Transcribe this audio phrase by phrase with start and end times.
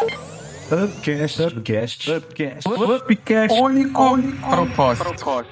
[0.00, 4.16] Upcast, Upcast, Upcast, Upcast, único
[4.48, 5.44] propósito.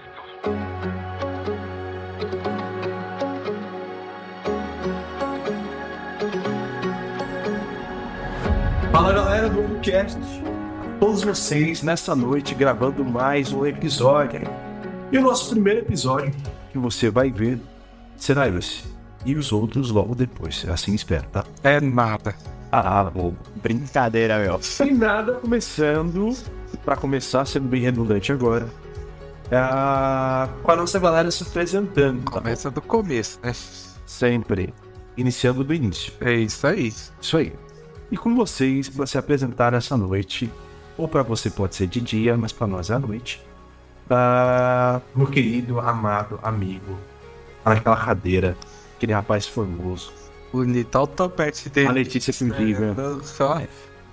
[8.93, 10.17] Fala galera do Upcast,
[11.01, 14.43] todos vocês nessa noite gravando mais um episódio.
[15.11, 16.33] E o nosso primeiro episódio
[16.71, 17.59] que você vai ver
[18.17, 18.85] será esse.
[19.25, 21.45] E os outros logo depois, assim espero, tá?
[21.65, 22.33] É nada.
[22.71, 23.37] Ah, bobo.
[23.63, 24.61] Brincadeira, meu.
[24.63, 26.37] Sem nada, começando,
[26.85, 28.69] pra começar, sendo bem redundante agora,
[29.51, 32.25] é, com a nossa galera se apresentando.
[32.25, 32.33] tá?
[32.33, 33.53] Começa do começo, né?
[34.05, 34.75] Sempre.
[35.17, 36.13] Iniciando do início.
[36.21, 36.93] É isso aí.
[37.21, 37.53] Isso aí.
[38.11, 40.53] E com vocês, para se apresentar essa noite,
[40.97, 43.45] ou para você pode ser de dia, mas para nós é à noite,
[44.11, 46.97] ah, meu querido, amado amigo,
[47.65, 48.57] naquela cadeira,
[48.97, 50.13] aquele rapaz formoso,
[50.53, 51.89] Bonito, olha o topete dele.
[51.89, 53.63] a Letícia incrível, É, Só.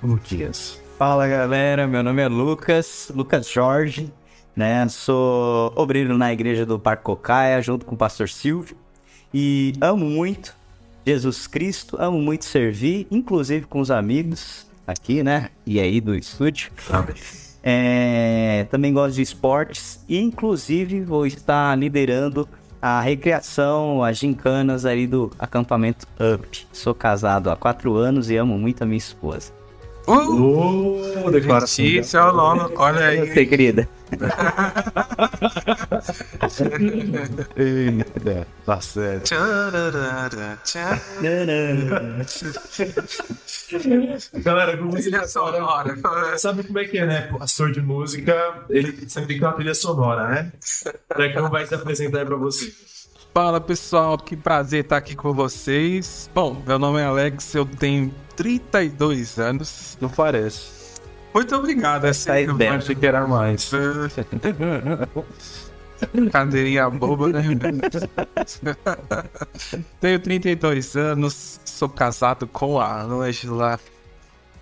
[0.01, 0.79] Luquinhas.
[0.97, 4.11] Fala galera, meu nome é Lucas, Lucas Jorge,
[4.55, 4.87] né?
[4.89, 8.75] Sou obreiro na igreja do Parque Cocaia, junto com o pastor Silvio.
[9.33, 10.55] E amo muito
[11.05, 15.49] Jesus Cristo, amo muito servir, inclusive com os amigos aqui, né?
[15.65, 16.71] E aí do estúdio.
[17.65, 22.47] É, também gosto de esportes e inclusive vou estar liderando
[22.85, 26.67] a recreação, as gincanas ali do acampamento UP.
[26.73, 29.53] Sou casado há quatro anos e amo muito a minha esposa.
[30.07, 31.85] Uh, Ô, declaração.
[31.85, 33.19] Letícia é o nome, olha aí.
[33.19, 33.87] Você, querida.
[37.55, 39.29] Eita, tá certo.
[44.33, 45.95] Galera, como Trilha sonora.
[46.37, 47.21] Sabe como é que é, né?
[47.37, 50.51] Pastor de música, ele sempre tem que ter uma trilha sonora, né?
[51.07, 52.73] Pra que não vai se apresentar pra você.
[53.33, 56.29] Fala pessoal, que prazer estar aqui com vocês.
[56.35, 59.97] Bom, meu nome é Alex, eu tenho 32 anos.
[59.99, 60.99] Não parece.
[61.33, 62.73] Muito obrigado, é sempre bom.
[62.75, 63.71] Achei que era mais.
[66.31, 67.41] Cadeirinha boba, né?
[69.99, 73.79] Tenho 32 anos, sou casado com a Angela.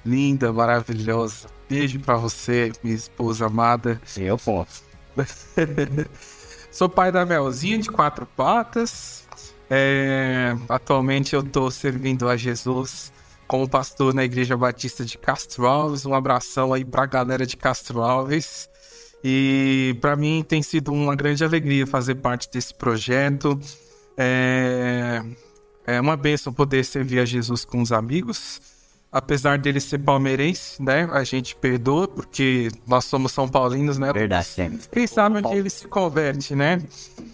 [0.06, 1.50] Linda, maravilhosa.
[1.70, 4.02] Beijo pra você, minha esposa amada.
[4.16, 4.82] Eu posso.
[6.72, 9.28] Sou pai da Melzinha de quatro patas.
[9.70, 13.12] É, atualmente eu tô servindo a Jesus
[13.46, 16.06] como pastor na Igreja Batista de Castro Alves.
[16.06, 18.70] Um abração aí pra galera de Castro Alves.
[19.22, 23.60] E para mim tem sido uma grande alegria fazer parte desse projeto.
[24.18, 25.22] É,
[25.86, 28.62] é uma bênção poder servir a Jesus com os amigos.
[29.12, 31.10] Apesar dele ser palmeirense, né?
[31.12, 34.14] A gente perdoa, porque nós somos São Paulinos, né?
[34.14, 34.80] Verdade, sempre.
[34.90, 36.82] Quem sabe onde ele se converte, né?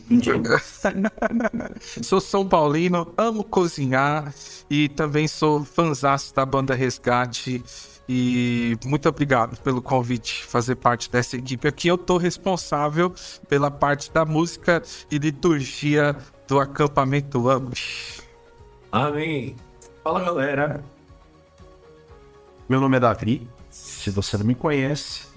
[2.01, 4.33] sou São Paulino, amo cozinhar
[4.67, 7.63] e também sou fãzaço da banda Resgate.
[8.09, 11.89] E muito obrigado pelo convite fazer parte dessa equipe aqui.
[11.89, 13.13] Eu tô responsável
[13.47, 16.15] pela parte da música e liturgia
[16.47, 18.21] do acampamento Amos.
[18.91, 19.55] Amém.
[20.03, 20.96] Fala galera.
[22.67, 23.47] Meu nome é Davi.
[23.69, 25.27] Se você não me conhece,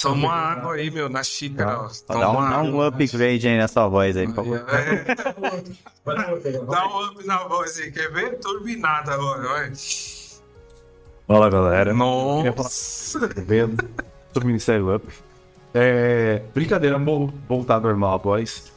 [0.00, 1.80] Toma uma água aí, meu, na xícara.
[1.80, 1.88] ó.
[2.06, 4.64] Toma Dá um, dá um upgrade aí nessa voz aí, por favor.
[6.68, 8.38] Dá um up na voz aí, quer ver?
[8.38, 9.72] Turbinada agora, vai.
[11.26, 11.94] fala galera.
[11.94, 13.28] Nossa!
[13.28, 13.82] Tá vendo?
[14.34, 15.06] Do Ministério Up.
[15.72, 18.72] É, brincadeira, vou voltar normal a voz.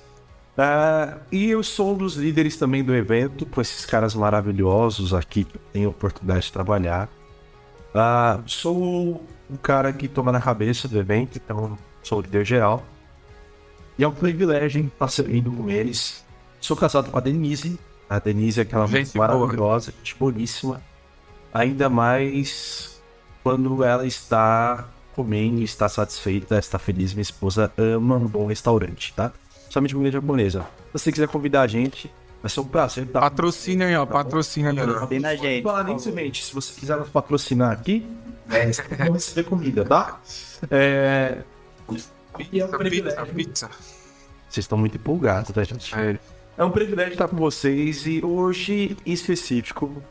[0.58, 5.44] Ah, e eu sou um dos líderes também do evento, com esses caras maravilhosos aqui
[5.44, 7.10] que tenho a oportunidade de trabalhar.
[8.00, 12.84] Ah, sou o cara que toma na cabeça do evento, então sou o líder geral.
[13.98, 16.24] E é um privilégio estar servindo com eles.
[16.62, 17.80] Sou casado com a Denise.
[18.10, 20.82] A Denise é aquela Gente maravilhosa, gente boníssima.
[21.54, 23.02] Ainda mais
[23.44, 27.14] quando ela está comendo, está satisfeita, está feliz.
[27.14, 29.32] Minha esposa ama um bom restaurante, tá?
[29.70, 30.62] Somente comida japonesa.
[30.62, 32.12] Se você quiser convidar a gente,
[32.42, 33.08] vai ser um prazer.
[33.08, 33.22] Tá?
[33.22, 34.06] Patrocina aí, ó.
[34.06, 35.06] Patrocina aí, ó.
[35.06, 35.64] Tem na gente.
[35.64, 38.08] Falar nem semente, se você quiser nos patrocinar aqui,
[38.50, 40.20] é, você vai receber comida, tá?
[40.70, 41.40] É...
[42.52, 43.26] E é um Pizza, privilégio.
[43.34, 43.70] pizza.
[44.50, 45.94] Vocês estão muito empolgados, tá, gente?
[45.96, 46.18] É.
[46.58, 50.02] É um privilégio estar com vocês e hoje, em específico,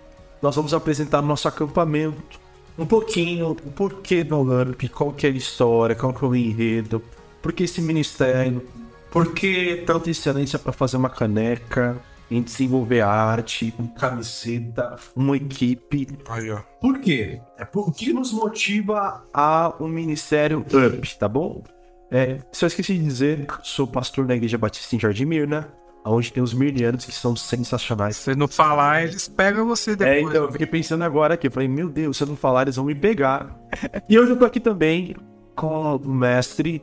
[0.40, 2.38] nós vamos apresentar nosso acampamento.
[2.78, 6.34] Um pouquinho, o porquê do LAMP, qual que é a história, qual que é o
[6.36, 7.02] enredo,
[7.42, 8.62] por que esse ministério,
[9.10, 11.96] por que tanta excelência para fazer uma caneca,
[12.30, 16.08] em desenvolver arte, uma camiseta, uma equipe.
[16.28, 16.58] Aí, ó.
[16.80, 17.40] Por quê?
[17.58, 21.62] É por- o que nos motiva a o Ministério UP, tá bom?
[22.10, 25.68] É, só esqueci de dizer, sou pastor da Igreja Batista em Jardim Mirna.
[26.08, 28.16] onde tem os milianos que são sensacionais.
[28.16, 30.28] Se não falar, eles pegam você É, depois.
[30.30, 32.76] então, eu fiquei pensando agora aqui, eu falei, meu Deus, se eu não falar, eles
[32.76, 33.58] vão me pegar.
[34.08, 35.16] e hoje eu tô aqui também
[35.56, 36.80] com o mestre,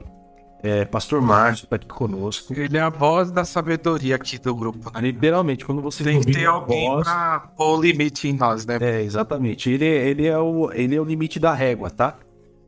[0.63, 2.53] é, pastor Márcio, tá aqui conosco.
[2.57, 4.89] Ele é a voz da sabedoria aqui do grupo.
[4.93, 5.01] né?
[5.01, 8.77] Literalmente, quando você Tem que ter alguém voz- pra pôr o limite em nós, né?
[8.79, 9.69] É, exatamente.
[9.69, 12.15] Ele, ele, é o, ele é o limite da régua, tá?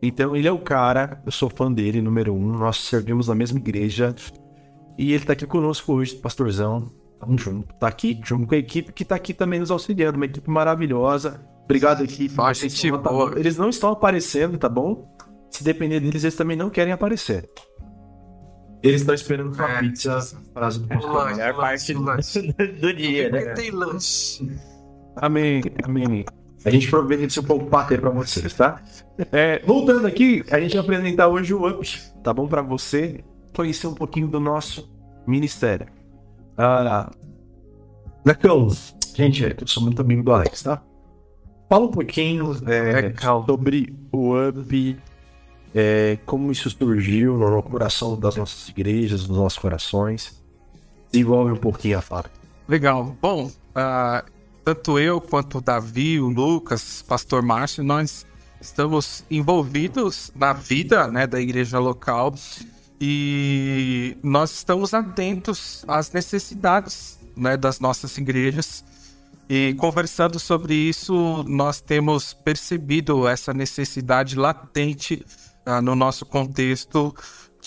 [0.01, 2.57] Então ele é o cara, eu sou fã dele, número um.
[2.57, 4.13] Nós servimos na mesma igreja.
[4.97, 6.91] E ele tá aqui conosco hoje, pastorzão.
[7.19, 7.73] Tamo junto.
[7.75, 10.17] Tá aqui, junto com a equipe que tá aqui também nos auxiliando.
[10.17, 11.39] Uma equipe maravilhosa.
[11.63, 12.35] Obrigado, equipe.
[12.37, 12.87] Ah, gente.
[13.37, 15.07] Eles não estão aparecendo, tá bom?
[15.49, 17.49] Se depender deles, eles também não querem aparecer.
[18.85, 20.37] Eles estão esperando uma É, pizza.
[20.53, 21.11] Frase do pastor.
[21.11, 22.53] Lanche, melhor parte lanche.
[22.79, 23.53] do dia, né?
[23.53, 24.47] tem lanche.
[25.15, 26.25] Amém, amém.
[26.63, 28.81] A gente providencia um pouco pater pra vocês, tá?
[29.31, 31.87] É, voltando aqui, a gente vai apresentar hoje o UP,
[32.23, 32.47] tá bom?
[32.47, 33.23] Pra você
[33.55, 34.87] conhecer um pouquinho do nosso
[35.27, 35.87] ministério.
[36.57, 37.11] Ah,
[38.25, 38.67] Lecão,
[39.15, 40.81] gente, eu sou muito amigo do Alex, tá?
[41.69, 43.13] Fala um pouquinho é,
[43.45, 44.97] sobre o UP,
[45.77, 50.41] é, como isso surgiu no coração das nossas igrejas, nos nossos corações.
[51.11, 52.25] Desenvolve um pouquinho a fala.
[52.65, 53.15] Legal.
[53.21, 54.23] Bom, ah,
[54.63, 58.25] tanto eu quanto o Davi, o Lucas, pastor Márcio, nós
[58.61, 62.33] estamos envolvidos na vida né, da igreja local
[62.99, 68.85] e nós estamos atentos às necessidades né, das nossas igrejas.
[69.49, 75.23] E conversando sobre isso, nós temos percebido essa necessidade latente
[75.65, 77.13] ah, no nosso contexto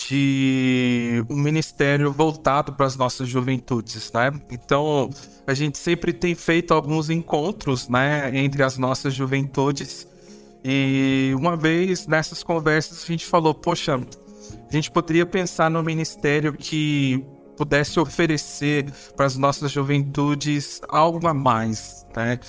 [0.07, 4.31] de um ministério voltado para as nossas juventudes, né?
[4.49, 5.09] Então,
[5.45, 10.07] a gente sempre tem feito alguns encontros, né, entre as nossas juventudes.
[10.63, 16.53] E uma vez nessas conversas a gente falou, poxa, a gente poderia pensar no ministério
[16.53, 17.23] que
[17.57, 22.39] pudesse oferecer para as nossas juventudes algo a mais, né?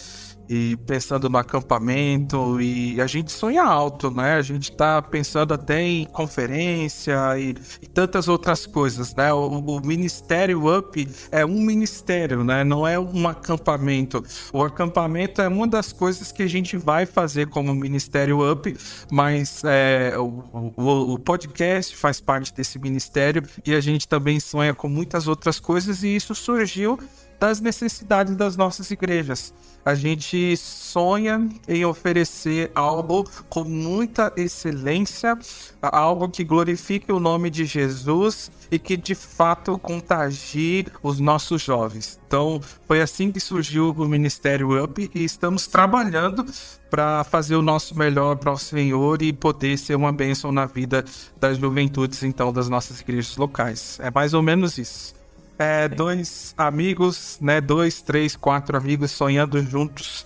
[0.52, 4.34] E pensando no acampamento, e a gente sonha alto, né?
[4.34, 9.32] A gente tá pensando até em conferência e, e tantas outras coisas, né?
[9.32, 12.64] O, o Ministério Up é um ministério, né?
[12.64, 14.24] Não é um acampamento.
[14.52, 18.76] O acampamento é uma das coisas que a gente vai fazer como Ministério Up,
[19.08, 24.74] mas é, o, o, o podcast faz parte desse ministério e a gente também sonha
[24.74, 26.98] com muitas outras coisas, e isso surgiu
[27.40, 29.54] das necessidades das nossas igrejas.
[29.82, 35.38] A gente sonha em oferecer algo com muita excelência,
[35.80, 42.20] algo que glorifique o nome de Jesus e que de fato contagie os nossos jovens.
[42.26, 46.44] Então, foi assim que surgiu o Ministério Up e estamos trabalhando
[46.90, 51.04] para fazer o nosso melhor para o Senhor e poder ser uma bênção na vida
[51.40, 53.98] das juventudes, então, das nossas igrejas locais.
[54.02, 55.19] É mais ou menos isso.
[55.60, 57.60] É, dois amigos, né?
[57.60, 60.24] Dois, três, quatro amigos sonhando juntos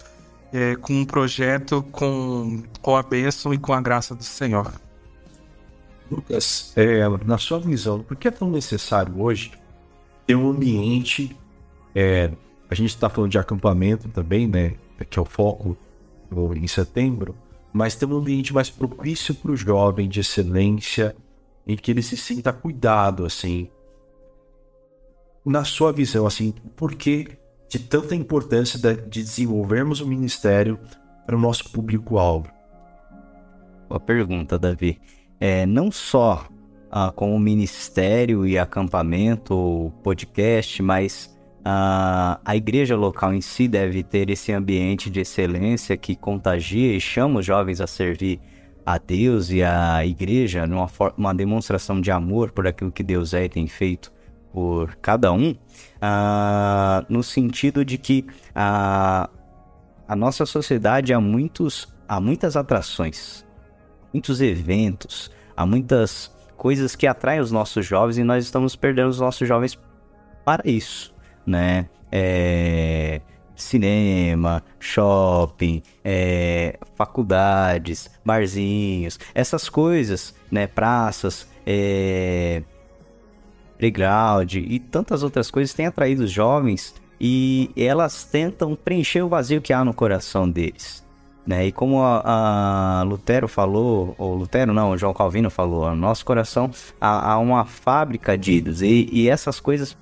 [0.53, 4.73] é, com um projeto com, com a bênção e com a graça do Senhor.
[6.11, 9.53] Lucas, é, na sua visão, por que é tão necessário hoje
[10.27, 11.37] ter um ambiente?
[11.95, 12.31] é,
[12.69, 14.75] a gente está falando de acampamento também, né?
[15.09, 15.77] Que é o foco
[16.57, 17.37] em setembro,
[17.73, 21.15] mas ter um ambiente mais propício para o jovem, de excelência,
[21.67, 23.69] em que ele se sinta cuidado, assim.
[25.45, 27.29] Na sua visão, assim, por que
[27.69, 30.79] de tanta importância de desenvolvermos o ministério
[31.27, 32.49] para o nosso público-alvo?
[33.87, 34.99] Boa pergunta, Davi.
[35.39, 36.47] É, não só
[36.91, 43.69] ah, com o ministério e acampamento, ou podcast, mas ah, a igreja local em si
[43.69, 48.41] deve ter esse ambiente de excelência que contagia e chama os jovens a servir
[48.87, 53.45] a Deus e a igreja numa uma demonstração de amor por aquilo que Deus é
[53.45, 54.14] e tem feito
[54.55, 55.57] por cada um,
[56.01, 59.29] ah, no sentido de que ah,
[60.07, 63.45] a nossa sociedade há muitos há muitas atrações,
[64.13, 69.19] muitos eventos, há muitas coisas que atraem os nossos jovens e nós estamos perdendo os
[69.19, 69.77] nossos jovens
[70.45, 71.13] para isso,
[71.45, 71.89] né?
[72.13, 73.21] É,
[73.57, 80.69] cinema, shopping, é, faculdades, barzinhos, essas coisas, né?
[80.69, 82.63] Praças, é,
[83.79, 89.61] playground e tantas outras coisas têm atraído os jovens e elas tentam preencher o vazio
[89.61, 91.05] que há no coração deles.
[91.47, 91.67] Né?
[91.67, 96.71] E como a, a Lutero falou, ou Lutero não, João Calvino falou, no nosso coração
[97.01, 99.97] há, há uma fábrica de ídolos e, e essas coisas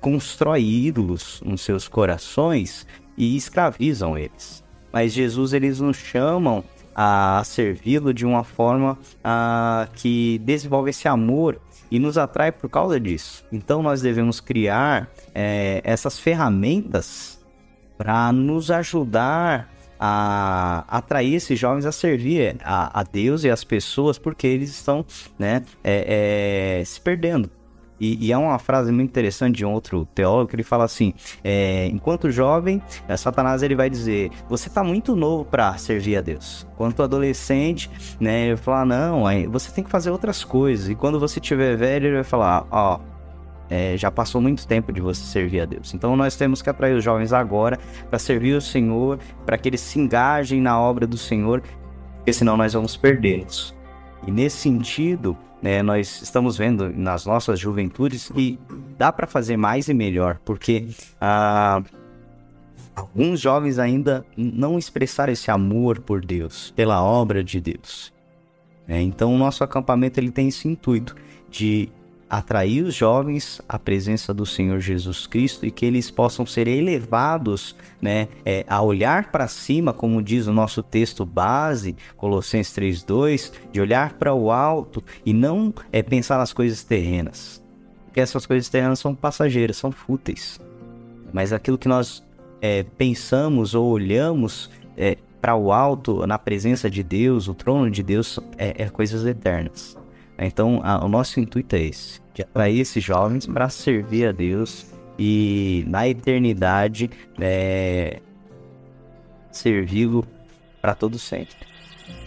[0.00, 2.86] constrói ídolos nos seus corações
[3.16, 4.64] e escravizam eles.
[4.92, 6.64] Mas Jesus eles nos chamam
[6.94, 11.60] a servi-lo de uma forma ah, que desenvolve esse amor
[11.92, 13.44] e nos atrai por causa disso.
[13.52, 17.38] Então nós devemos criar é, essas ferramentas
[17.98, 19.70] para nos ajudar
[20.00, 25.04] a atrair esses jovens a servir a, a Deus e as pessoas, porque eles estão
[25.38, 27.50] né, é, é, se perdendo.
[28.02, 31.14] E, e, é uma frase muito interessante de um outro teólogo que ele fala assim:
[31.44, 36.20] é, enquanto jovem, é, Satanás ele vai dizer, você está muito novo para servir a
[36.20, 36.66] Deus.
[36.74, 40.88] Enquanto adolescente, né, ele vai falar não, você tem que fazer outras coisas.
[40.88, 42.98] E quando você tiver velho, ele vai falar, ó,
[43.70, 45.94] é, já passou muito tempo de você servir a Deus.
[45.94, 47.78] Então nós temos que atrair os jovens agora
[48.10, 51.62] para servir o Senhor, para que eles se engajem na obra do Senhor,
[52.16, 53.72] porque senão nós vamos perdê-los.
[54.26, 58.58] E nesse sentido, né, nós estamos vendo nas nossas juventudes que
[58.98, 60.88] dá para fazer mais e melhor, porque
[61.20, 61.80] ah,
[62.96, 68.12] alguns jovens ainda não expressaram esse amor por Deus, pela obra de Deus.
[68.88, 71.14] É, então o nosso acampamento ele tem esse intuito
[71.48, 71.88] de
[72.32, 77.76] atrair os jovens à presença do Senhor Jesus Cristo e que eles possam ser elevados
[78.00, 83.82] né, é, a olhar para cima, como diz o nosso texto base, Colossenses 3,2, de
[83.82, 87.62] olhar para o alto e não é, pensar nas coisas terrenas.
[88.06, 90.58] Porque essas coisas terrenas são passageiras, são fúteis.
[91.34, 92.26] Mas aquilo que nós
[92.62, 98.02] é, pensamos ou olhamos é, para o alto, na presença de Deus, o trono de
[98.02, 99.98] Deus, é, é coisas eternas.
[100.38, 104.86] Então, a, o nosso intuito é esse de atrair esses jovens para servir a Deus
[105.18, 107.10] e na eternidade
[107.40, 108.20] é,
[109.50, 110.26] servi-lo
[110.80, 111.72] para todo sempre.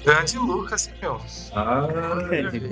[0.05, 1.19] Grande Lucas, meu.
[1.55, 1.87] Ah,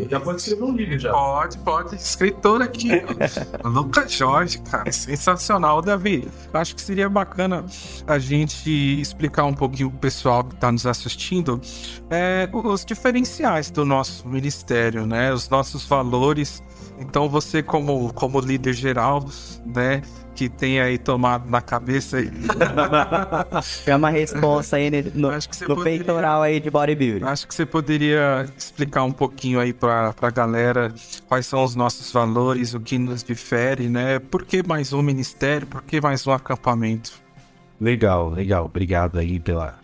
[0.08, 1.12] já pode escrever um livro já.
[1.12, 1.96] Pode, pode.
[1.96, 2.92] Escritor aqui.
[3.66, 4.92] Lucas Jorge, cara.
[4.92, 6.28] Sensacional, Davi.
[6.54, 7.66] Acho que seria bacana
[8.06, 8.70] a gente
[9.02, 11.60] explicar um pouquinho pro pessoal que está nos assistindo
[12.12, 15.34] é, os diferenciais do nosso ministério, né?
[15.34, 16.62] Os nossos valores
[17.00, 19.26] então você como, como líder geral,
[19.66, 20.02] né,
[20.36, 22.32] que tem aí tomado na cabeça aí.
[23.86, 27.26] é uma resposta aí no, acho que no poderia, peitoral aí de bodybuilding.
[27.26, 30.94] Acho que você poderia explicar um pouquinho aí pra, pra galera
[31.28, 34.20] quais são os nossos valores, o que nos difere, né?
[34.20, 35.68] Por que mais um ministério?
[35.68, 37.12] Por que mais um acampamento?
[37.80, 38.66] Legal, legal.
[38.66, 39.78] Obrigado aí pela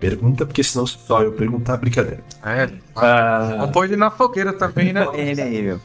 [0.00, 2.22] pergunta, porque senão só eu perguntar, brincadeira.
[2.44, 2.70] É.
[2.94, 3.68] Ah...
[3.72, 5.06] Põe ele na fogueira também, né?
[5.14, 5.80] Ele aí, meu.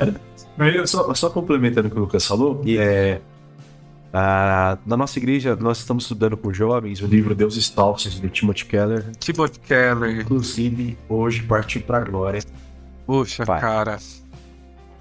[0.86, 3.20] Só, só complementando o que o Lucas falou, é,
[4.13, 8.65] a, na nossa igreja, nós estamos estudando com jovens o livro Deus Falsos, de Timothy
[8.65, 9.10] Keller.
[9.18, 10.22] Timothy Keller.
[10.22, 12.41] Inclusive, hoje partiu para a glória.
[13.06, 13.62] Puxa, Vai.
[13.62, 13.98] cara.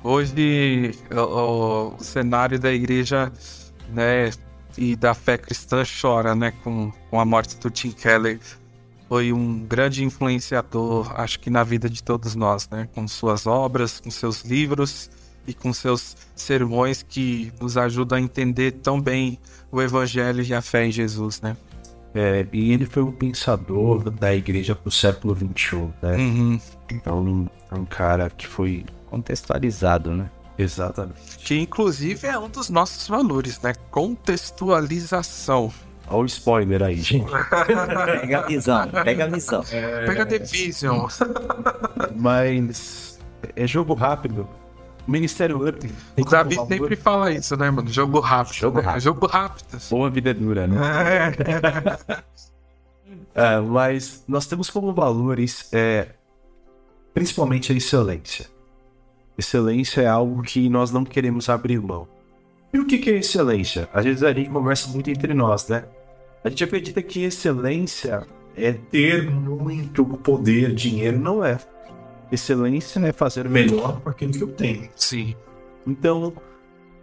[0.02, 3.32] Hoje, o, o, cenário da igreja,
[3.92, 4.30] né,
[4.78, 8.38] e da fé cristã chora, né, com, com a morte do Tim Keller.
[9.08, 13.98] Foi um grande influenciador, acho que na vida de todos nós, né, com suas obras,
[14.00, 15.10] com seus livros
[15.46, 19.38] e com seus sermões que nos ajudam a entender tão bem
[19.70, 21.56] o Evangelho e a fé em Jesus, né?
[22.14, 26.16] É, e ele foi um pensador da igreja pro século XXI, né?
[26.16, 26.60] Uhum.
[26.90, 30.28] Então, é um cara que foi contextualizado, né?
[30.58, 31.38] Exatamente.
[31.38, 33.72] Que inclusive é um dos nossos valores, né?
[33.90, 35.72] Contextualização.
[36.08, 37.30] Olha o spoiler aí, gente.
[37.30, 39.64] pega a visão, pega a visão.
[39.70, 40.06] É...
[40.06, 41.06] Pega a division.
[42.16, 43.18] Mas
[43.54, 44.48] é jogo rápido.
[45.06, 45.92] Ministério Up.
[46.18, 47.88] O Davi sempre fala isso, né, mano?
[47.88, 48.54] Jogo rápido.
[48.54, 48.84] Jogo né?
[48.84, 49.02] rápido.
[49.02, 49.78] Jogo rápido.
[49.90, 50.76] Boa vida dura, né?
[53.34, 53.54] É.
[53.56, 56.08] é, mas nós temos como valores, é,
[57.14, 58.46] principalmente a excelência.
[59.36, 62.06] Excelência é algo que nós não queremos abrir mão.
[62.72, 63.88] E o que é excelência?
[63.92, 65.84] Às vezes a gente conversa muito entre nós, né?
[66.44, 68.26] A gente acredita que excelência
[68.56, 71.18] é ter muito poder, dinheiro.
[71.18, 71.58] Não é
[72.30, 74.88] excelência é fazer melhor com aquilo que eu tenho.
[74.94, 75.34] Sim.
[75.86, 76.32] Então,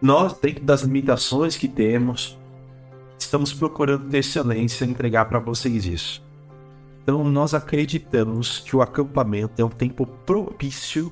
[0.01, 2.37] nós, dentro das limitações que temos,
[3.17, 6.23] estamos procurando ter excelência e entregar para vocês isso.
[7.03, 11.11] Então, nós acreditamos que o acampamento é um tempo propício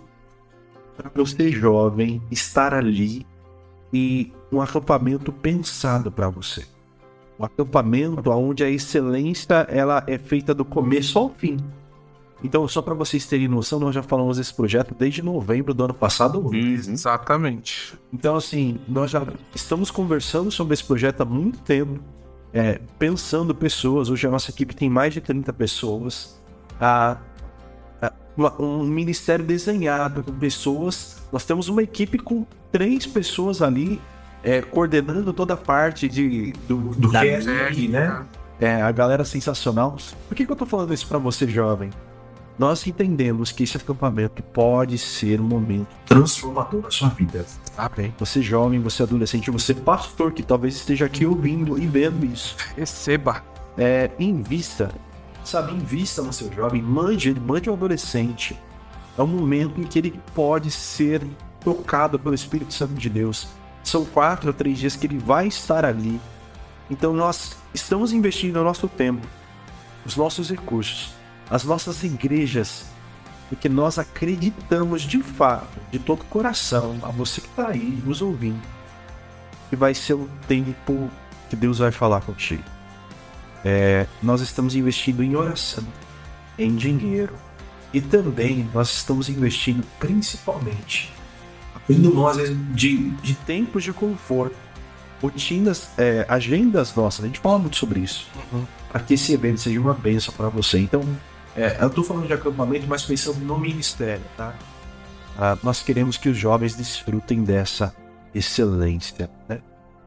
[0.96, 3.26] para você, jovem, estar ali
[3.94, 6.66] e um acampamento pensado para você.
[7.40, 11.58] Um acampamento onde a excelência ela é feita do começo ao fim.
[12.46, 15.96] Então, só para vocês terem noção, nós já falamos desse projeto desde novembro do ano
[15.96, 16.40] passado.
[16.40, 16.54] Uhum.
[16.54, 17.96] Exatamente.
[18.14, 19.26] Então, assim, nós já
[19.56, 22.00] estamos conversando sobre esse projeto há muito tempo,
[22.54, 24.12] é, pensando pessoas.
[24.12, 26.40] Hoje a nossa equipe tem mais de 30 pessoas.
[26.80, 27.18] A,
[28.00, 28.14] a,
[28.60, 31.24] um ministério desenhado com pessoas.
[31.32, 34.00] Nós temos uma equipe com três pessoas ali
[34.44, 37.50] é, coordenando toda a parte de, do, do cast,
[37.88, 38.24] né?
[38.60, 39.98] É, a galera sensacional.
[40.28, 41.90] Por que, que eu tô falando isso para você, jovem?
[42.58, 47.46] Nós entendemos que esse acampamento pode ser um momento transformador na sua vida.
[47.78, 48.14] Amém.
[48.18, 52.56] Você jovem, você adolescente, você pastor que talvez esteja aqui ouvindo e vendo isso.
[52.76, 53.44] Receba.
[53.78, 54.90] É, invista,
[55.44, 58.58] sabe, invista no seu jovem, mande ele, mande um adolescente.
[59.18, 61.22] É um momento em que ele pode ser
[61.60, 63.50] tocado pelo Espírito Santo de Deus.
[63.84, 66.22] São quatro ou três dias que ele vai estar ali.
[66.90, 69.28] Então nós estamos investindo o nosso tempo,
[70.06, 71.15] os nossos recursos,
[71.50, 72.86] as nossas igrejas,
[73.50, 78.22] porque nós acreditamos de fato, de todo o coração, a você que está aí nos
[78.22, 78.62] ouvindo,
[79.70, 81.10] que vai ser um tempo
[81.50, 82.64] que Deus vai falar contigo.
[83.64, 85.84] É, nós estamos investindo em oração,
[86.58, 87.34] em dinheiro,
[87.94, 91.16] e também nós estamos investindo principalmente
[91.86, 92.38] abrindo nós
[92.74, 94.56] de, de tempos de conforto,
[95.22, 97.24] rotinas, é, agendas nossas.
[97.24, 98.28] A gente fala muito sobre isso.
[98.52, 98.66] Uhum.
[98.90, 100.80] Para que esse evento seja uma benção para você.
[100.80, 101.04] Então,
[101.56, 104.54] é, eu estou falando de acampamento, mas pensando no ministério, tá?
[105.38, 107.96] Ah, nós queremos que os jovens desfrutem dessa
[108.34, 109.62] excelência, né?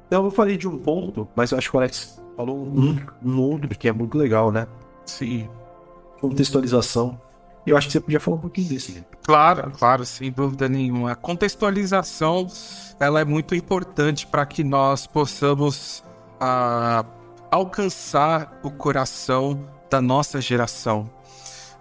[0.07, 3.41] Então, eu falei de um ponto, mas eu acho que o Alex falou um, um
[3.41, 4.67] outro que é muito legal, né?
[5.05, 5.49] Sim.
[6.21, 7.21] Contextualização.
[7.67, 8.93] Eu acho que você podia falar um pouquinho desse.
[8.93, 9.05] Né?
[9.25, 11.13] Claro, claro, sem dúvida nenhuma.
[11.13, 12.47] A contextualização
[12.99, 16.03] ela é muito importante para que nós possamos
[16.41, 17.05] ah,
[17.51, 21.11] alcançar o coração da nossa geração.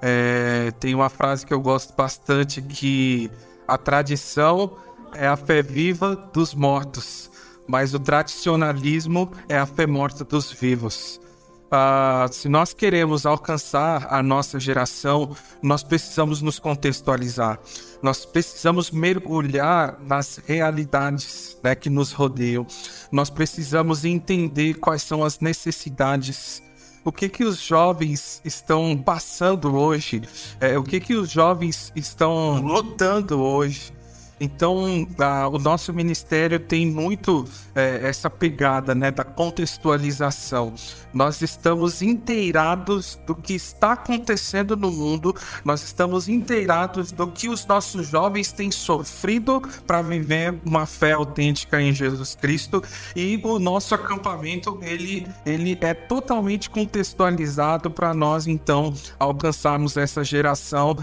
[0.01, 3.31] É, tem uma frase que eu gosto bastante que
[3.67, 4.77] a tradição
[5.13, 7.29] é a fé viva dos mortos,
[7.67, 11.19] mas o tradicionalismo é a fé morta dos vivos.
[11.67, 17.59] Uh, se nós queremos alcançar a nossa geração, nós precisamos nos contextualizar.
[18.01, 22.65] Nós precisamos mergulhar nas realidades né, que nos rodeiam.
[23.11, 26.63] Nós precisamos entender quais são as necessidades
[27.07, 30.21] o que que os jovens estão passando hoje,
[30.59, 33.93] é, o que que os jovens estão lutando hoje.
[34.39, 40.73] Então, a, o nosso ministério tem muito é, essa pegada né, da contextualização.
[41.13, 47.65] Nós estamos inteirados do que está acontecendo no mundo, nós estamos inteirados do que os
[47.65, 52.83] nossos jovens têm sofrido para viver uma fé autêntica em Jesus Cristo
[53.15, 60.95] e o nosso acampamento ele, ele é totalmente contextualizado para nós então alcançarmos essa geração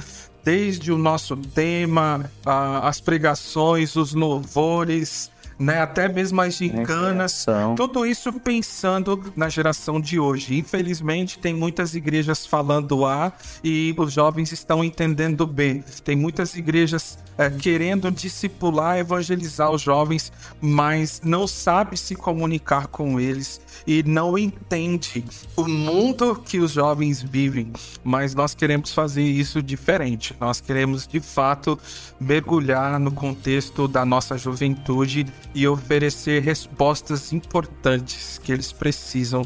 [0.45, 5.81] desde o nosso tema, a, as pregações, os louvores, né?
[5.81, 7.47] Até mesmo as gincanas.
[7.77, 10.59] Tudo isso pensando na geração de hoje.
[10.59, 15.83] Infelizmente, tem muitas igrejas falando A e os jovens estão entendendo B.
[16.05, 23.19] Tem muitas igrejas é, querendo discipular, evangelizar os jovens, mas não sabe se comunicar com
[23.19, 25.25] eles e não entende
[25.57, 27.73] o mundo que os jovens vivem.
[28.03, 30.35] Mas nós queremos fazer isso diferente.
[30.41, 31.79] Nós queremos de fato
[32.21, 39.43] mergulhar no contexto da nossa juventude e oferecer respostas importantes que eles precisam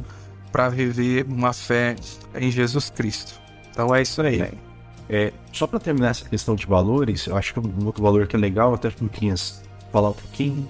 [0.51, 1.95] para viver uma fé
[2.35, 3.41] em Jesus Cristo.
[3.71, 4.51] Então é isso aí.
[5.09, 8.37] É, só para terminar essa questão de valores, eu acho que um outro valor que
[8.37, 10.69] é legal, até para o Luquinhas falar um pouquinho,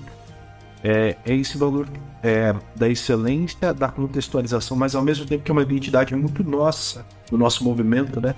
[0.82, 1.88] é, é esse valor
[2.22, 7.04] é, da excelência, da contextualização, mas ao mesmo tempo que é uma identidade muito nossa,
[7.30, 8.34] do nosso movimento, né?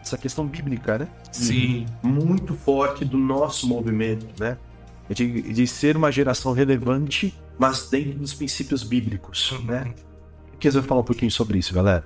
[0.00, 1.08] Essa questão bíblica, né?
[1.32, 1.86] Sim.
[2.02, 4.56] Muito forte do nosso movimento, né?
[5.08, 9.64] De, de ser uma geração relevante, mas dentro dos princípios bíblicos, uhum.
[9.64, 9.94] né?
[10.60, 12.04] Quer dizer, falar um pouquinho sobre isso, galera?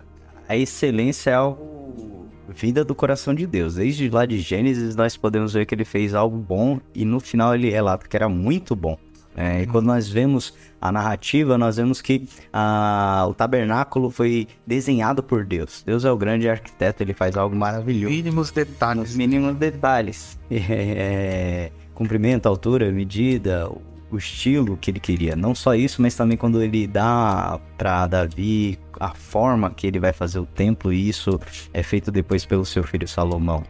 [0.49, 3.77] A excelência é algo vida do coração de Deus.
[3.77, 7.55] Desde lá de Gênesis, nós podemos ver que ele fez algo bom e no final
[7.55, 8.99] ele relata que era muito bom.
[9.35, 15.23] É, e quando nós vemos a narrativa, nós vemos que a, o tabernáculo foi desenhado
[15.23, 15.83] por Deus.
[15.87, 18.15] Deus é o grande arquiteto, ele faz algo maravilhoso.
[18.15, 19.11] Mínimos detalhes.
[19.11, 20.39] Os mínimos detalhes.
[20.53, 23.71] É, é, comprimento, altura, medida,
[24.11, 25.35] o estilo que ele queria.
[25.35, 30.13] Não só isso, mas também quando ele dá para Davi a forma que ele vai
[30.13, 31.41] fazer o templo, e isso
[31.73, 33.65] é feito depois pelo seu filho Salomão.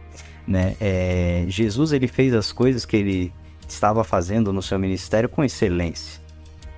[0.45, 0.75] Né?
[0.79, 3.33] É, Jesus ele fez as coisas que ele
[3.67, 6.21] estava fazendo no seu ministério com excelência.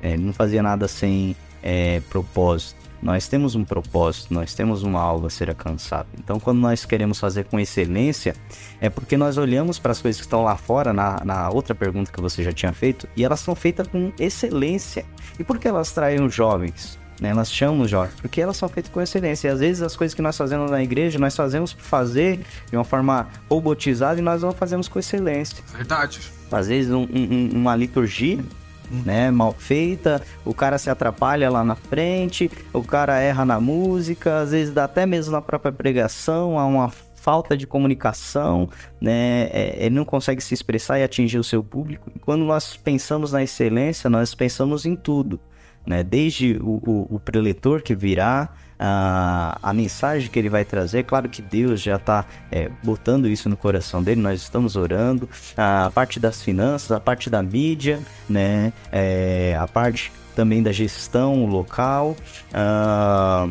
[0.01, 2.84] É, ele não fazia nada sem é, propósito.
[3.05, 6.07] Nós temos um propósito, nós temos uma alvo a ser alcançada.
[6.17, 8.35] Então, quando nós queremos fazer com excelência,
[8.81, 12.11] é porque nós olhamos para as coisas que estão lá fora, na, na outra pergunta
[12.11, 15.05] que você já tinha feito, e elas são feitas com excelência.
[15.37, 16.97] E por que elas traem os jovens?
[17.21, 19.49] Né, elas chamam os jovens, porque elas são feitas com excelência.
[19.49, 22.39] E às vezes as coisas que nós fazemos na igreja, nós fazemos por fazer
[22.71, 25.63] de uma forma robotizada e nós não fazemos com excelência.
[25.71, 26.21] Verdade.
[26.51, 28.43] Às vezes um, um, uma liturgia
[28.89, 34.39] né, mal feita, o cara se atrapalha lá na frente, o cara erra na música,
[34.39, 36.89] às vezes dá até mesmo na própria pregação, há uma
[37.25, 38.69] falta de comunicação,
[39.01, 39.49] né?
[39.51, 42.11] É, ele não consegue se expressar e atingir o seu público.
[42.21, 45.39] Quando nós pensamos na excelência, nós pensamos em tudo,
[45.87, 46.03] né?
[46.03, 51.03] Desde o, o, o preletor que virá, a, a mensagem que ele vai trazer.
[51.03, 55.29] Claro que Deus já está é, botando isso no coração dele, nós estamos orando.
[55.55, 58.73] A parte das finanças, a parte da mídia, né?
[58.91, 62.15] É, a parte também da gestão local.
[62.53, 63.47] A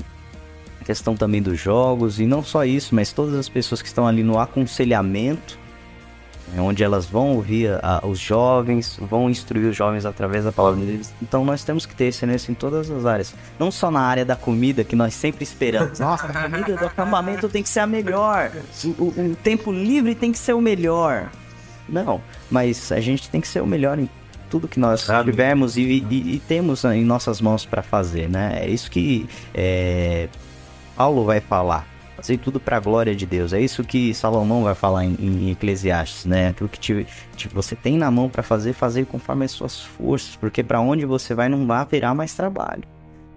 [0.84, 4.22] questão também dos jogos e não só isso, mas todas as pessoas que estão ali
[4.22, 5.58] no aconselhamento,
[6.58, 11.12] onde elas vão ouvir a, os jovens, vão instruir os jovens através da palavra deles.
[11.20, 14.36] Então nós temos que ter excelência em todas as áreas, não só na área da
[14.36, 15.98] comida que nós sempre esperamos.
[15.98, 18.50] Nossa, a comida do acampamento tem que ser a melhor,
[18.84, 21.30] o, o, o tempo livre tem que ser o melhor.
[21.88, 24.08] Não, mas a gente tem que ser o melhor em
[24.48, 28.60] tudo que nós tivermos e, e, e temos em nossas mãos para fazer, né?
[28.62, 30.28] É isso que é,
[30.96, 31.93] Paulo vai falar
[32.24, 33.52] fazer tudo para a glória de Deus.
[33.52, 36.48] É isso que Salomão vai falar em, em Eclesiastes, né?
[36.48, 37.06] Aquilo que te,
[37.36, 41.04] te, você tem na mão para fazer, fazer conforme as suas forças, porque para onde
[41.04, 42.84] você vai não vai haverá mais trabalho.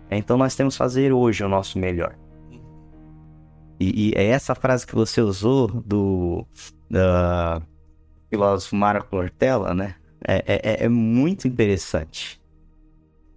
[0.10, 2.16] Então nós temos que fazer hoje o nosso melhor.
[3.78, 6.46] E, e é essa frase que você usou do
[6.90, 7.62] da
[8.30, 9.96] filósofo Marco Cortella, né?
[10.26, 12.42] É, é, é muito interessante.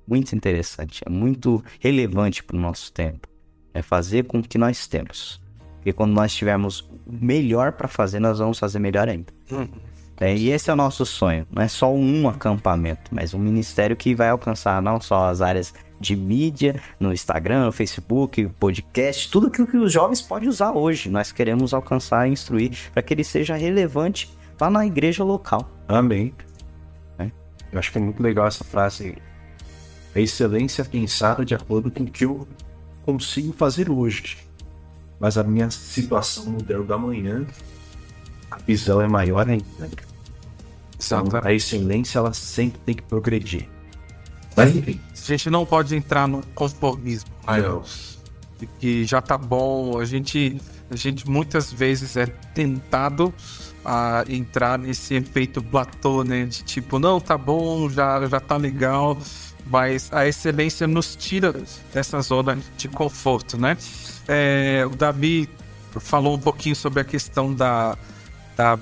[0.06, 1.02] Muito interessante.
[1.04, 3.29] É muito relevante para o nosso tempo.
[3.72, 5.40] É fazer com o que nós temos.
[5.76, 9.32] Porque quando nós tivermos o melhor para fazer, nós vamos fazer melhor ainda.
[9.50, 9.68] Uhum.
[10.20, 11.46] É, e esse é o nosso sonho.
[11.50, 15.72] Não é só um acampamento, mas um ministério que vai alcançar não só as áreas
[15.98, 21.08] de mídia, no Instagram, no Facebook, podcast, tudo aquilo que os jovens podem usar hoje.
[21.08, 24.30] Nós queremos alcançar e instruir para que ele seja relevante
[24.60, 25.70] lá na igreja local.
[25.88, 26.34] Amém.
[27.18, 27.30] É.
[27.72, 29.16] Eu acho que é muito legal essa frase.
[30.14, 32.46] A excelência pensada de acordo com o que eu
[33.04, 34.38] consigo fazer hoje.
[35.18, 37.46] Mas a minha situação no Dell da manhã,
[38.50, 39.90] a visão é maior ainda.
[40.96, 43.68] Então, a excelência ela sempre tem que progredir.
[44.56, 45.00] Mas enfim.
[45.12, 47.30] A gente não pode entrar no conformismo.
[47.46, 47.62] Ai,
[48.78, 49.98] que já tá bom.
[49.98, 50.60] A gente,
[50.90, 53.32] a gente muitas vezes é tentado
[53.84, 56.44] a entrar nesse efeito platô, né?
[56.44, 59.16] De tipo, não, tá bom, já, já tá legal
[59.70, 61.54] mas a excelência nos tira
[61.94, 63.76] dessa zona de conforto, né?
[64.26, 65.48] É, o Davi
[66.00, 67.96] falou um pouquinho sobre a questão da,
[68.56, 68.78] da,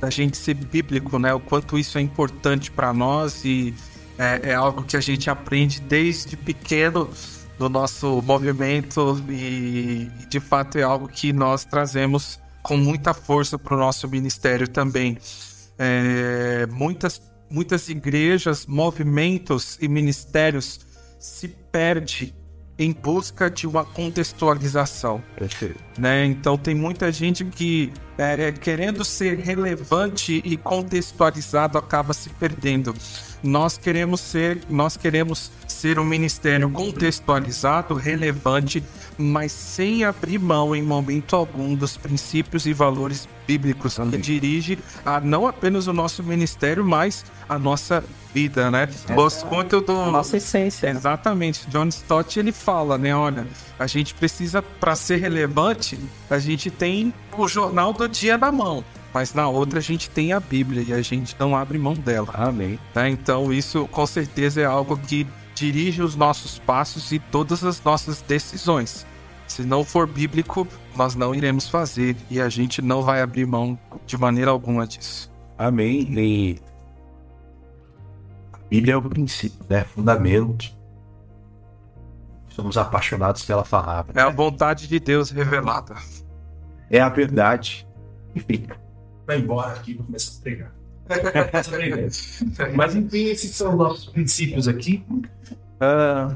[0.00, 1.34] da gente ser bíblico, né?
[1.34, 3.74] O quanto isso é importante para nós e
[4.16, 7.10] é, é, algo que a gente aprende desde pequeno
[7.58, 13.74] no nosso movimento e de fato é algo que nós trazemos com muita força para
[13.74, 15.18] o nosso ministério também.
[15.78, 20.80] É, muitas muitas igrejas, movimentos e ministérios
[21.18, 22.34] se perde
[22.78, 25.22] em busca de uma contextualização.
[25.98, 26.26] Né?
[26.26, 32.94] Então tem muita gente que é, querendo ser relevante e contextualizado acaba se perdendo.
[33.42, 35.50] Nós queremos ser, nós queremos
[35.86, 38.82] ser um ministério contextualizado, relevante,
[39.16, 44.10] mas sem abrir mão em momento algum dos princípios e valores bíblicos Amém.
[44.10, 48.02] que dirige a não apenas o nosso ministério, mas a nossa
[48.34, 48.88] vida, né?
[49.14, 50.88] Gosto muito do nossa essência.
[50.90, 51.64] Exatamente.
[51.68, 53.14] John Stott ele fala, né?
[53.14, 53.46] Olha,
[53.78, 55.96] a gente precisa para ser relevante,
[56.28, 60.34] a gente tem o jornal do dia na mão mas na outra a gente tem
[60.34, 62.28] a Bíblia e a gente não abre mão dela.
[62.34, 62.78] Amém.
[62.94, 63.08] Né?
[63.08, 68.20] Então isso com certeza é algo que dirige os nossos passos e todas as nossas
[68.20, 69.06] decisões.
[69.48, 73.78] Se não for bíblico, nós não iremos fazer e a gente não vai abrir mão
[74.06, 75.32] de maneira alguma disso.
[75.56, 76.06] Amém.
[76.12, 76.60] E
[78.52, 79.84] a Bíblia é o princípio, né?
[79.84, 80.76] Fundamento.
[82.50, 84.12] Somos apaixonados pela palavra.
[84.20, 85.94] É a vontade de Deus revelada.
[86.90, 87.86] É a verdade.
[88.34, 88.66] Enfim,
[89.26, 90.72] vai embora aqui e começar a pregar.
[92.74, 95.04] Mas enfim, esses são os nossos princípios aqui.
[95.76, 96.34] Uh,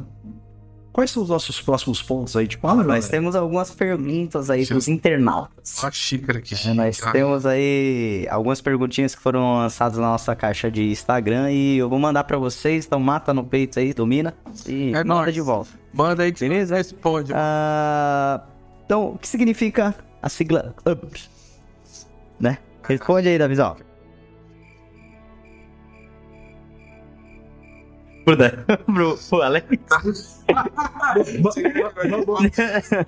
[0.93, 4.89] quais são os nossos próximos pontos aí de fala, Nós temos algumas perguntas aí dos
[4.89, 5.81] internautas.
[5.93, 6.55] Xícara aqui.
[6.67, 7.11] É, nós ah.
[7.11, 11.99] temos aí algumas perguntinhas que foram lançadas na nossa caixa de Instagram e eu vou
[11.99, 12.87] mandar para vocês.
[12.87, 14.35] Então mata no peito aí, domina
[14.67, 15.71] e é manda de volta.
[15.93, 16.77] Manda aí, beleza?
[16.77, 17.33] Responde.
[17.33, 18.41] Uh,
[18.85, 21.21] então, o que significa a sigla UP?
[22.39, 22.59] Né?
[22.83, 23.77] Responde aí, Davizão.
[28.87, 29.66] Pro, pro Alex.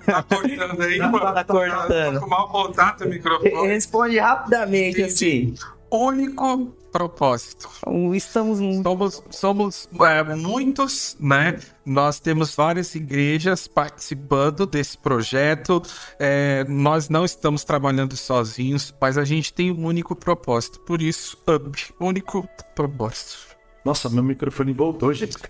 [0.05, 1.19] tá cortando aí, mano.
[1.19, 2.13] Tá cortando.
[2.13, 3.67] Tá com mau contato o microfone.
[3.67, 5.13] Responde rapidamente Entendi.
[5.13, 5.55] assim.
[5.91, 7.67] único propósito.
[8.13, 11.59] Estamos somos, somos é, muitos, né?
[11.83, 15.81] Nós temos várias igrejas participando desse projeto.
[16.19, 20.79] É, nós não estamos trabalhando sozinhos, mas a gente tem um único propósito.
[20.81, 23.52] Por isso, Up, único propósito.
[23.83, 25.37] Nossa, meu microfone voltou, gente.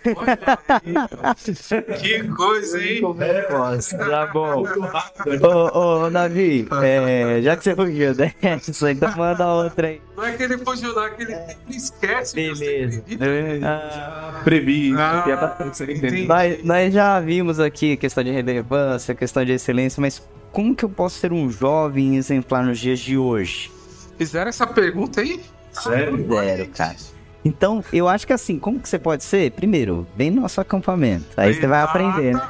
[2.01, 3.01] que coisa, hein?
[3.95, 4.63] Tá bom.
[5.41, 10.01] Ô, ô, Navi, é, já que você fugiu dessa, então manda outra aí.
[10.17, 11.37] Não é que ele fugiu, não, é que ele
[11.69, 12.35] esquece.
[12.35, 13.03] Beleza.
[13.63, 14.95] Ah, Previ.
[14.97, 15.23] Ah,
[16.27, 20.89] nós, nós já vimos aqui questão de relevância, questão de excelência, mas como que eu
[20.89, 23.71] posso ser um jovem exemplar nos dias de hoje?
[24.17, 25.39] Fizeram essa pergunta aí?
[25.71, 26.17] Sério?
[26.17, 26.95] Fizeram, cara.
[27.45, 29.51] Então, eu acho que assim, como que você pode ser?
[29.51, 31.25] Primeiro, vem no nosso acampamento.
[31.35, 32.41] Aí você vai aprendendo.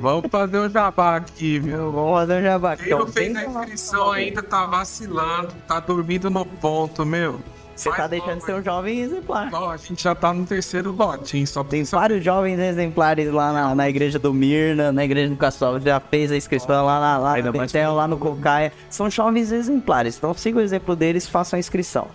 [0.00, 1.92] Vamos fazer um jabá aqui, viu?
[1.92, 2.76] Vamos fazer um jabá.
[2.76, 7.38] Quem não fez a inscrição ainda tá vacilando, tá dormindo no ponto, meu.
[7.74, 9.50] Você tá deixando de ser um jovem exemplar.
[9.50, 11.46] Não, a gente já tá no terceiro lote, hein?
[11.46, 15.80] Só tem vários jovens exemplares lá na, na igreja do Mirna, na igreja do Castelo,
[15.80, 18.72] já fez a inscrição lá, lá, lá, Betel, lá no Cocaia.
[18.90, 22.08] São jovens exemplares, então siga o exemplo deles, façam a inscrição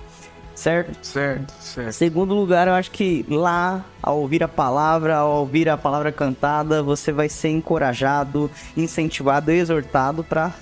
[0.58, 0.98] certo?
[1.02, 1.91] Certo, certo.
[1.93, 6.82] Segundo lugar, eu acho que lá, ao ouvir a palavra, ao ouvir a palavra cantada,
[6.82, 10.54] você vai ser encorajado, incentivado exortado para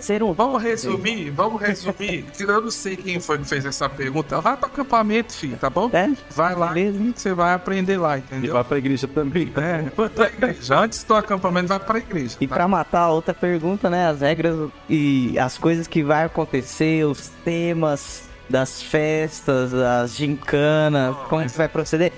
[0.00, 0.32] ser um.
[0.32, 2.26] Vamos resumir, vamos resumir.
[2.38, 4.40] Eu não sei quem foi que fez essa pergunta.
[4.40, 5.88] Vai para acampamento, filho, tá bom?
[5.92, 6.12] É?
[6.30, 7.12] Vai lá, Beleza.
[7.14, 8.50] você vai aprender lá, entendeu?
[8.50, 9.50] E vai pra igreja também.
[9.56, 10.78] É, pra igreja.
[10.78, 12.36] Antes do acampamento, vai pra igreja.
[12.40, 12.54] E tá?
[12.54, 14.08] para matar outra pergunta, né?
[14.08, 21.40] As regras e as coisas que vai acontecer, os temas das festas, das gincanas, como
[21.40, 22.12] é que vai proceder?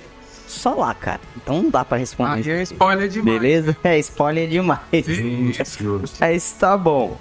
[0.49, 1.21] Só lá, cara.
[1.37, 2.51] Então não dá pra responder.
[2.51, 3.41] Aí é spoiler demais.
[3.41, 3.77] Beleza?
[3.85, 4.81] É spoiler demais.
[6.21, 7.17] Aí está bom.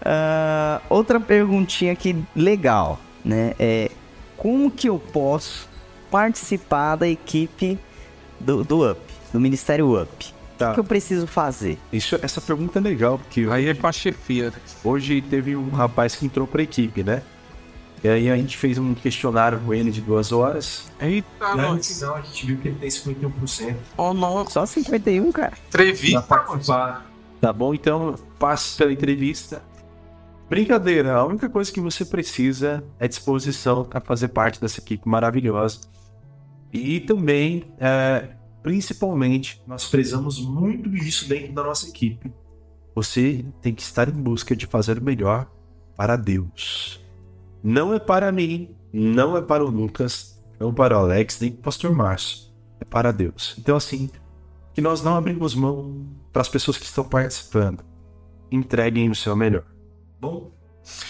[0.00, 3.54] Uh, outra perguntinha aqui legal, né?
[3.58, 3.90] É
[4.36, 5.68] como que eu posso
[6.10, 7.78] participar da equipe
[8.40, 8.98] do, do UP,
[9.32, 10.34] do Ministério UP?
[10.56, 10.70] Tá.
[10.70, 11.78] O que eu preciso fazer?
[11.92, 13.46] Isso, essa pergunta é legal, porque.
[13.50, 14.52] Aí é com a chefia.
[14.82, 17.22] Hoje teve um rapaz que entrou pra equipe, né?
[18.04, 20.92] E aí a gente fez um questionário com ele de duas horas.
[21.00, 21.26] Eita.
[21.56, 23.76] Não, a gente viu que ele tem 51%.
[23.96, 24.46] Oh, não.
[24.46, 25.54] Só 51, cara.
[25.68, 26.20] Entrevista.
[27.40, 29.62] Tá bom, então passe pela entrevista.
[30.50, 35.80] Brincadeira, a única coisa que você precisa é disposição para fazer parte dessa equipe maravilhosa.
[36.70, 38.28] E também, é,
[38.62, 42.30] principalmente, nós prezamos muito disso dentro da nossa equipe.
[42.94, 45.50] Você tem que estar em busca de fazer o melhor
[45.96, 47.02] para Deus
[47.64, 51.60] não é para mim, não é para o Lucas, não para o Alex, nem para
[51.60, 52.52] o pastor Márcio.
[52.78, 53.56] É para Deus.
[53.58, 54.10] Então, assim,
[54.74, 57.82] que nós não abrimos mão para as pessoas que estão participando.
[58.52, 59.64] Entreguem o seu melhor.
[60.20, 60.52] Bom?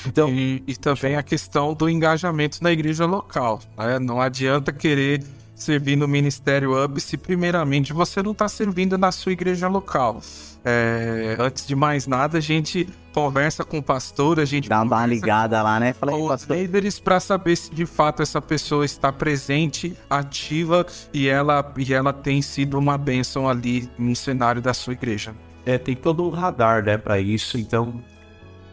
[0.07, 3.61] Então, e, e também a questão do engajamento na igreja local.
[3.77, 3.99] Né?
[3.99, 5.25] Não adianta querer
[5.65, 10.21] servir no Ministério Hub se primeiramente você não está servindo na sua igreja local.
[10.65, 15.07] É, antes de mais nada, a gente conversa com o pastor, a gente dá uma
[15.07, 15.93] ligada lá, né?
[15.93, 21.29] Fala com os líderes para saber se de fato essa pessoa está presente, ativa e
[21.29, 25.35] ela e ela tem sido uma bênção ali no cenário da sua igreja.
[25.67, 27.59] É, tem todo um radar, né, para isso.
[27.59, 28.03] Então,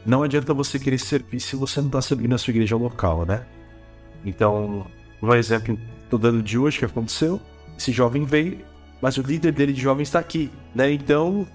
[0.05, 3.45] não adianta você querer servir se você não está servindo a sua igreja local, né?
[4.25, 4.85] Então,
[5.21, 5.77] um exemplo
[6.09, 7.39] tô dando de hoje que aconteceu.
[7.77, 8.59] Esse jovem veio,
[9.01, 10.91] mas o líder dele de jovem está aqui, né?
[10.91, 11.47] Então,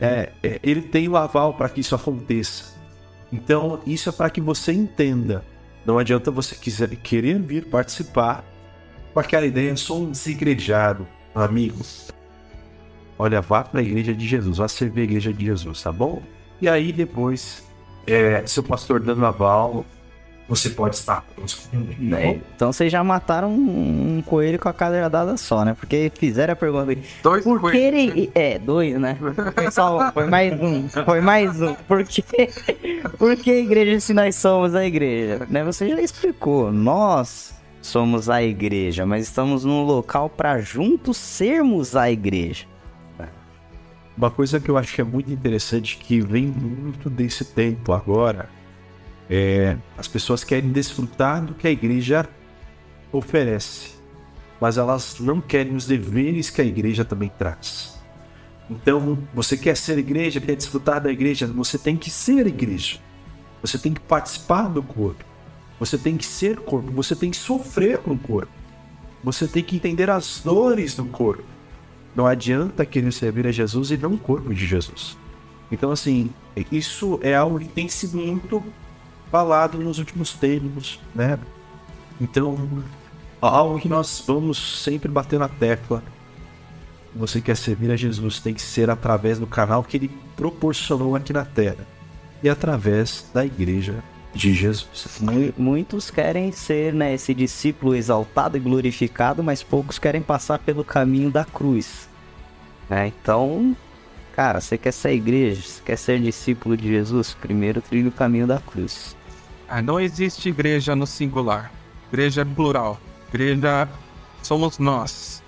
[0.00, 2.76] é, é, ele tem o aval para que isso aconteça.
[3.32, 5.44] Então, isso é para que você entenda.
[5.84, 8.44] Não adianta você quiser, querer vir participar
[9.12, 11.84] com aquela ideia, sou um desigrejado, amigo.
[13.18, 16.22] Olha, vá para a igreja de Jesus, vá servir a igreja de Jesus, tá bom?
[16.60, 17.64] E aí depois,
[18.06, 19.84] é, seu pastor dando aval,
[20.48, 21.24] você pode estar
[22.16, 25.74] É, então vocês já mataram um, um, coelho com a cajadada só, né?
[25.78, 27.02] Porque fizeram a pergunta aí.
[27.22, 28.30] Dois por que ele...
[28.34, 29.18] É, dois, né?
[29.54, 30.88] Foi, só, foi mais um.
[30.88, 31.74] Foi mais um.
[31.74, 32.22] Por que,
[33.18, 35.46] por que igreja se nós somos a igreja?
[35.50, 35.64] Né?
[35.64, 36.70] Você já explicou.
[36.70, 42.66] Nós somos a igreja, mas estamos num local para juntos sermos a igreja.
[44.16, 48.48] Uma coisa que eu acho que é muito interessante que vem muito desse tempo agora
[49.28, 52.28] é, as pessoas querem desfrutar do que a igreja
[53.12, 53.94] oferece,
[54.60, 57.96] mas elas não querem os deveres que a igreja também traz.
[58.68, 62.98] Então, você quer ser igreja, quer desfrutar da igreja, você tem que ser igreja.
[63.62, 65.24] Você tem que participar do corpo.
[65.78, 66.90] Você tem que ser corpo.
[66.92, 68.52] Você tem que sofrer com o corpo.
[69.22, 71.44] Você tem que entender as dores do corpo.
[72.14, 75.16] Não adianta querer servir a Jesus e não o corpo de Jesus.
[75.70, 76.30] Então, assim,
[76.70, 78.62] isso é algo que tem sido muito
[79.30, 81.38] falado nos últimos tempos, né?
[82.20, 82.56] Então,
[83.40, 86.02] algo que nós vamos sempre bater na tecla.
[87.14, 91.32] Você quer servir a Jesus, tem que ser através do canal que ele proporcionou aqui
[91.32, 91.86] na Terra
[92.42, 94.02] e através da igreja
[94.34, 95.20] de Jesus.
[95.56, 101.30] Muitos querem ser né, esse discípulo exaltado e glorificado, mas poucos querem passar pelo caminho
[101.30, 102.06] da cruz.
[102.90, 103.74] É, então,
[104.36, 108.46] cara, você quer ser igreja, você quer ser discípulo de Jesus, primeiro trilha o caminho
[108.46, 109.16] da cruz.
[109.66, 111.72] Ah, não existe igreja no singular.
[112.12, 113.00] Igreja é plural.
[113.28, 113.88] Igreja
[114.42, 115.42] somos nós.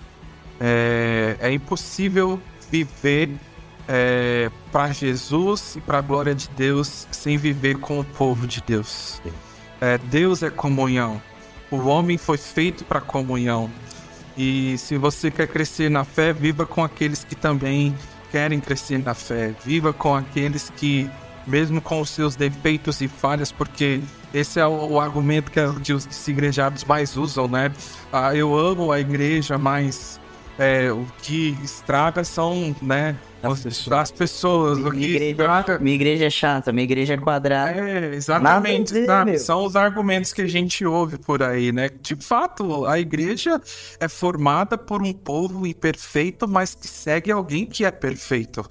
[0.59, 3.31] É, é impossível viver
[3.87, 8.63] é, para Jesus e para a glória de Deus sem viver com o povo de
[8.67, 9.21] Deus.
[9.83, 11.21] É, Deus é comunhão.
[11.71, 13.71] O homem foi feito para comunhão.
[14.37, 17.95] E se você quer crescer na fé, viva com aqueles que também
[18.31, 19.55] querem crescer na fé.
[19.65, 21.11] Viva com aqueles que,
[21.47, 24.01] mesmo com os seus defeitos e falhas, porque
[24.33, 27.73] esse é o, o argumento que os desigrejados mais usam, né?
[28.13, 30.21] Ah, eu amo a igreja, mas
[30.59, 33.99] é, o que estraga são, né, as pessoas.
[33.99, 37.81] As pessoas minha, igreja, minha igreja é chata, minha igreja é quadrada.
[37.81, 38.93] É, exatamente.
[39.39, 41.89] São os argumentos que a gente ouve por aí, né?
[42.01, 43.61] De fato, a igreja
[44.01, 48.65] é formada por um povo imperfeito, mas que segue alguém que é perfeito.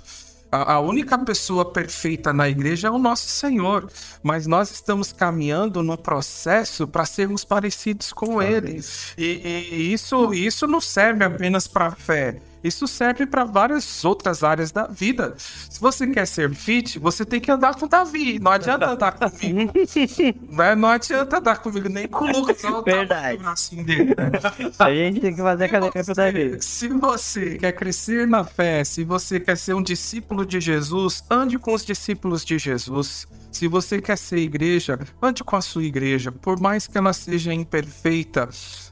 [0.52, 3.90] A, a, única pessoa perfeita na igreja é o nosso Senhor,
[4.24, 8.80] mas nós estamos caminhando no processo para sermos parecidos com Ele.
[9.18, 12.40] E, e, e, isso, isso não serve apenas para a fé.
[12.68, 15.36] Isso serve para várias outras áreas da vida.
[15.38, 18.40] Se você quer ser fit, você tem que andar com Davi.
[18.40, 19.72] Não adianta andar comigo.
[20.52, 20.76] né?
[20.76, 22.62] Não adianta andar comigo nem com o Lucas.
[22.64, 23.40] Não Verdade.
[23.46, 24.14] Assim dele.
[24.78, 26.58] A gente tem que fazer a cadeira pro Davi.
[26.62, 31.58] Se você quer crescer na fé, se você quer ser um discípulo de Jesus, ande
[31.58, 33.28] com os discípulos de Jesus.
[33.52, 36.32] Se você quer ser igreja, ande com a sua igreja.
[36.32, 38.50] Por mais que ela seja imperfeita,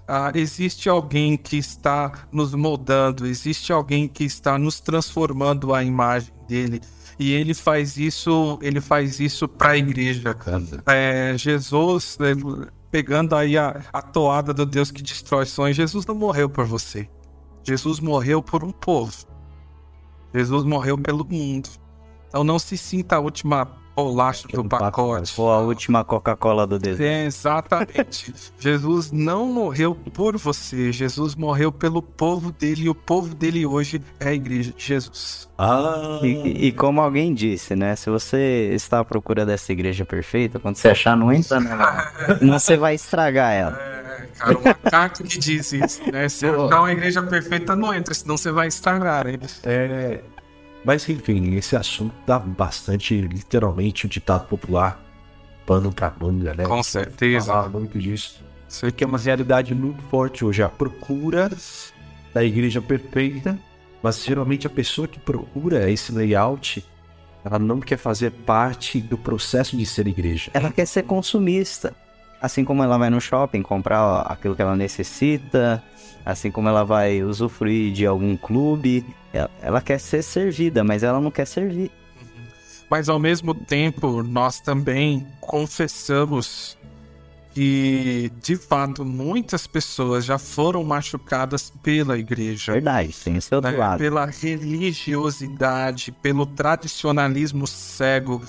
[0.08, 6.34] ah, existe alguém que está nos moldando, existe alguém que está nos transformando a imagem
[6.48, 6.82] dele.
[7.18, 10.36] E ele faz isso, ele faz isso para a igreja.
[10.86, 12.34] É, Jesus, né,
[12.92, 17.10] pegando aí a, a toada do Deus que destrói sonhos, Jesus não morreu por você.
[17.64, 19.26] Jesus morreu por um povo.
[20.34, 21.70] Jesus morreu pelo mundo.
[22.28, 23.66] Então não se sinta a última
[23.96, 25.34] bolacha do pacote.
[25.38, 27.02] Ou a última Coca-Cola do deserto.
[27.02, 28.34] É, exatamente.
[28.60, 34.02] Jesus não morreu por você, Jesus morreu pelo povo dele e o povo dele hoje
[34.20, 35.48] é a igreja de Jesus.
[35.58, 36.20] Ah.
[36.22, 37.96] E, e, como alguém disse, né?
[37.96, 42.12] Se você está à procura dessa igreja perfeita, quando você achar, não entra nela.
[42.42, 43.80] não você vai estragar ela.
[43.80, 46.28] É, cara, o macaco que diz isso, né?
[46.28, 49.28] Se achar uma igreja perfeita, não entra, senão você vai estragar.
[49.28, 49.40] Hein?
[49.64, 50.20] É.
[50.86, 55.04] Mas enfim, esse assunto dá bastante, literalmente, o ditado popular,
[55.66, 56.64] pano pra manga, né?
[56.64, 57.48] Com certeza.
[57.48, 58.44] Falar muito disso.
[58.70, 61.50] Isso que é uma realidade muito forte hoje, a procura
[62.34, 63.58] da igreja perfeita,
[64.04, 66.86] mas geralmente a pessoa que procura esse layout,
[67.44, 70.52] ela não quer fazer parte do processo de ser igreja.
[70.54, 71.96] Ela quer ser consumista.
[72.42, 75.82] Assim como ela vai no shopping comprar aquilo que ela necessita,
[76.26, 81.20] assim como ela vai usufruir de algum clube, ela, ela quer ser servida, mas ela
[81.20, 81.92] não quer servir.
[82.90, 86.78] Mas ao mesmo tempo, nós também confessamos
[87.56, 92.74] que, de fato, muitas pessoas já foram machucadas pela igreja.
[92.74, 93.78] Verdade, tem esse outro né?
[93.78, 93.98] lado.
[93.98, 98.44] Pela religiosidade, pelo tradicionalismo cego.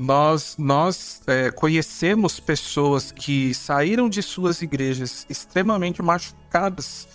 [0.00, 7.06] Nós, nós é, conhecemos pessoas que saíram de suas igrejas extremamente machucadas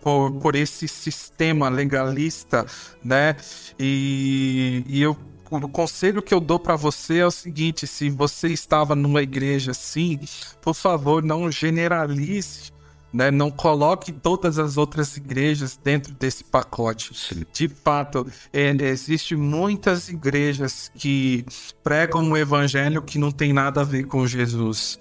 [0.00, 2.64] por, por esse sistema legalista,
[3.02, 3.34] né?
[3.76, 5.16] E, e eu
[5.50, 9.72] o conselho que eu dou para você é o seguinte: se você estava numa igreja
[9.72, 10.20] assim,
[10.60, 12.70] por favor, não generalize,
[13.12, 13.30] né?
[13.30, 17.14] Não coloque todas as outras igrejas dentro desse pacote.
[17.14, 17.44] Sim.
[17.52, 21.44] De fato, é, existem muitas igrejas que
[21.82, 24.98] pregam um evangelho que não tem nada a ver com Jesus.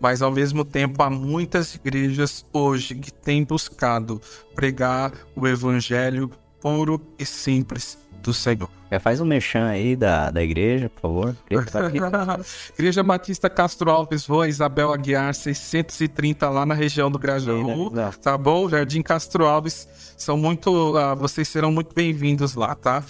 [0.00, 4.20] Mas ao mesmo tempo há muitas igrejas hoje que têm buscado
[4.54, 8.68] pregar o evangelho puro e simples do Senhor.
[8.90, 11.36] É, faz um mechan aí da, da igreja, por favor.
[12.78, 17.90] igreja Batista Castro Alves, Rua Isabel Aguiar, 630 lá na região do Grajaú.
[17.90, 18.10] Né?
[18.22, 18.68] Tá bom?
[18.68, 19.86] Jardim Castro Alves.
[20.16, 20.70] São muito.
[20.70, 23.04] Uh, vocês serão muito bem-vindos lá, tá?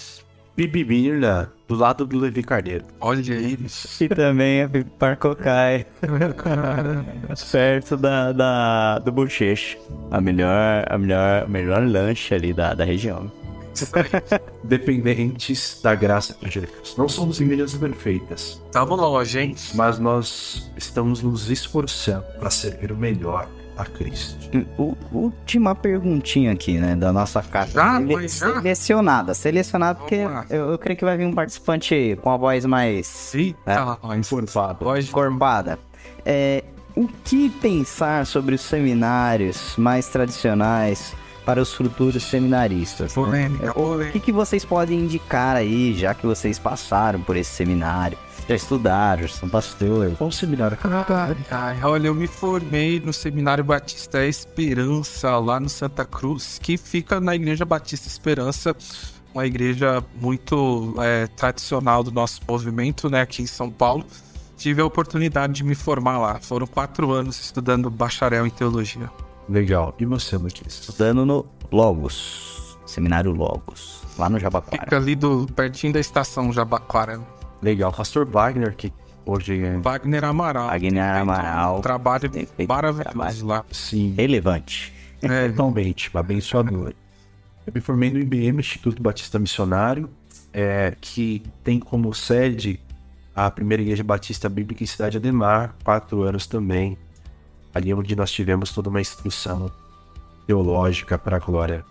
[0.58, 2.84] Bibibirna, do lado do Levi Carneiro.
[3.00, 3.56] Olha aí.
[4.00, 5.86] E também é Parcocai.
[7.52, 9.78] perto da, da, do Bochecha.
[10.10, 13.30] A melhor, a melhor, melhor lanche ali da, da região.
[14.64, 16.96] dependentes da graça de Deus.
[16.96, 19.54] Não somos igrejas perfeitas, Tamo longe, hein?
[19.74, 24.36] mas nós estamos nos esforçando para servir o melhor a Cristo.
[24.76, 27.44] U- última perguntinha aqui, né, da nossa.
[27.72, 27.98] Já?
[27.98, 28.28] Sele- já?
[28.28, 30.16] Selecionada, selecionada porque
[30.50, 33.54] eu, eu creio que vai vir um participante com a voz mais É.
[33.64, 34.84] tá, Enforfado.
[34.84, 35.08] Pode.
[35.08, 35.78] encorpada.
[36.26, 36.64] É,
[36.96, 41.14] o que pensar sobre os seminários mais tradicionais
[41.48, 43.16] para os futuros seminaristas?
[43.16, 43.24] né?
[43.24, 44.12] Polêmica, O polêmica.
[44.12, 48.18] que, que vocês podem indicar aí, já que vocês passaram por esse seminário?
[48.46, 50.12] Já estudaram, já são pastor.
[50.18, 50.76] Qual seminário?
[50.84, 56.76] Ai, ai, olha, eu me formei no Seminário Batista Esperança, lá no Santa Cruz, que
[56.76, 58.76] fica na Igreja Batista Esperança,
[59.32, 64.04] uma igreja muito é, tradicional do nosso movimento, né, aqui em São Paulo.
[64.58, 66.40] Tive a oportunidade de me formar lá.
[66.42, 69.10] Foram quatro anos estudando bacharel em teologia.
[69.48, 69.94] Legal.
[69.98, 70.54] E você, Luiz?
[70.66, 74.82] Estudando no Logos, Seminário Logos, lá no Jabaquara.
[74.82, 77.20] Fica ali do, pertinho da estação Jabaquara.
[77.62, 77.92] Legal.
[77.92, 78.92] Pastor Wagner, que
[79.24, 80.68] hoje é Wagner Amaral.
[80.68, 81.78] Wagner Amaral.
[81.78, 82.30] Um trabalho
[82.68, 83.64] maravilhoso lá.
[83.70, 84.92] sim, Relevante.
[85.22, 86.92] É, totalmente abençoador.
[87.66, 90.08] Eu me formei no IBM, Instituto Batista Missionário,
[90.52, 92.80] é, que tem como sede
[93.34, 96.96] a primeira igreja batista bíblica em Cidade Ademar, quatro anos também.
[97.78, 99.70] Ali onde nós tivemos toda uma instrução
[100.48, 101.84] teológica para a glória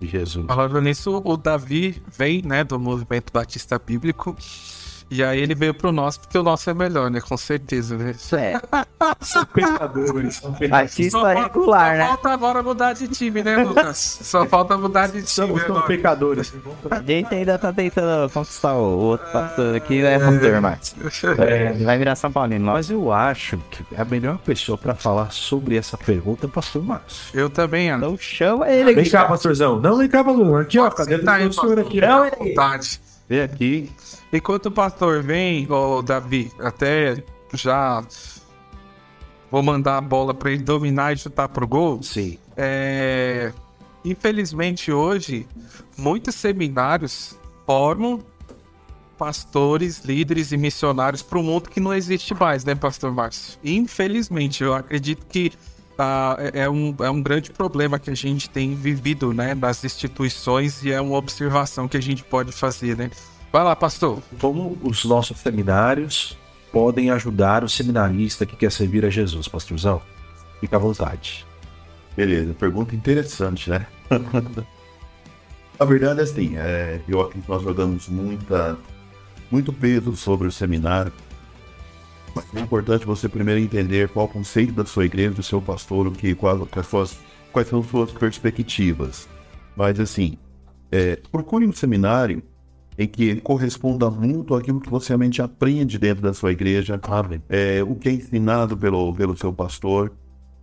[0.00, 0.46] de Jesus.
[0.46, 4.36] Falando nisso, o Davi vem, né, do movimento batista bíblico.
[5.12, 7.20] E aí ele veio pro nosso, porque o nosso é melhor, né?
[7.20, 8.12] Com certeza, né?
[8.12, 8.58] Isso é.
[9.20, 11.10] São pecadores, são pecadores.
[11.10, 12.06] Só regular, só né?
[12.06, 13.98] falta agora mudar de time, né, Lucas?
[14.22, 15.26] Só falta mudar de time.
[15.26, 15.82] São, são agora.
[15.82, 16.54] pecadores.
[16.90, 20.94] A gente ainda tá tentando conquistar o outro pastor aqui, né, pastor Marcos?
[21.74, 22.72] Ele vai virar São Paulino.
[22.72, 26.82] Mas eu acho que a melhor pessoa para falar sobre essa pergunta é o pastor
[26.82, 27.38] Márcio.
[27.38, 28.06] Eu também, Ana.
[28.06, 29.10] Então chama ele Vem aqui.
[29.10, 29.78] cá, pastorzão.
[29.78, 30.62] Não, vem cá, pastor.
[30.62, 30.90] Aqui, ó.
[30.90, 32.00] Cadê aí, o senhor aqui?
[32.00, 33.11] Não, vontade.
[33.32, 33.90] Vem aqui.
[34.30, 37.24] Enquanto o pastor vem, ô Davi, até
[37.54, 38.04] já
[39.50, 42.02] vou mandar a bola pra ele dominar e chutar pro gol.
[42.02, 42.36] Sim.
[42.54, 43.50] É,
[44.04, 45.46] Infelizmente hoje,
[45.96, 48.22] muitos seminários formam
[49.16, 53.58] pastores, líderes e missionários para um mundo que não existe mais, né, Pastor Márcio?
[53.64, 55.52] Infelizmente, eu acredito que
[55.98, 59.84] ah, é, é um, é um grande problema que a gente tem vivido, né, nas
[59.84, 63.10] instituições e é uma observação que a gente pode fazer, né?
[63.52, 64.22] Vai lá, pastor.
[64.40, 66.38] Como os nossos seminários
[66.72, 70.00] podem ajudar o seminarista que quer servir a Jesus, pastorzão?
[70.60, 71.44] Fica à vontade.
[72.16, 73.86] Beleza, pergunta interessante, né?
[75.78, 78.78] A verdade é assim, é, eu acredito que nós jogamos muita,
[79.50, 81.12] muito peso sobre o seminário,
[82.34, 86.06] mas é importante você primeiro entender qual o conceito da sua igreja, do seu pastor,
[86.06, 87.18] o que, qual, quais, suas,
[87.52, 89.28] quais são as suas perspectivas.
[89.76, 90.38] Mas assim,
[90.90, 92.42] é, procure um seminário
[92.98, 97.00] em que corresponda muito àquilo que você realmente aprende dentro da sua igreja,
[97.48, 100.12] é, o que é ensinado pelo, pelo seu pastor.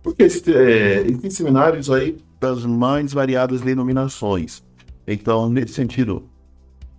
[0.02, 4.62] Porque é, existem seminários aí das mais variadas denominações.
[5.06, 6.24] Então, nesse sentido,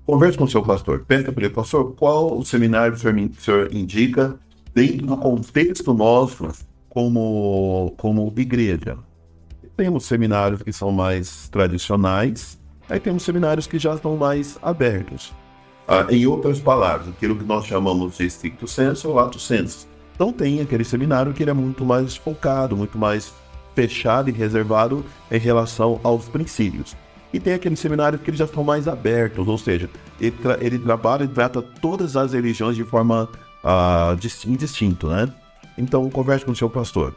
[0.05, 1.05] converse com o seu pastor.
[1.07, 4.37] Peça para ele, pastor, qual o seminário que o senhor indica
[4.73, 6.47] dentro do contexto nosso
[6.89, 8.97] como, como igreja?
[9.77, 12.59] Temos seminários que são mais tradicionais,
[12.89, 15.33] aí temos seminários que já estão mais abertos.
[15.87, 19.87] Ah, em outras palavras, aquilo que nós chamamos de stricto senso ou lato senso.
[20.15, 23.33] Então tem aquele seminário que ele é muito mais focado, muito mais
[23.73, 26.95] fechado e reservado em relação aos princípios.
[27.33, 30.77] E tem aqueles seminários que eles já estão mais abertos, ou seja, ele, tra- ele
[30.77, 33.27] trabalha e trata todas as religiões de forma
[33.63, 35.29] ah, dis- indistinto, né?
[35.77, 37.15] Então converse com o seu pastor.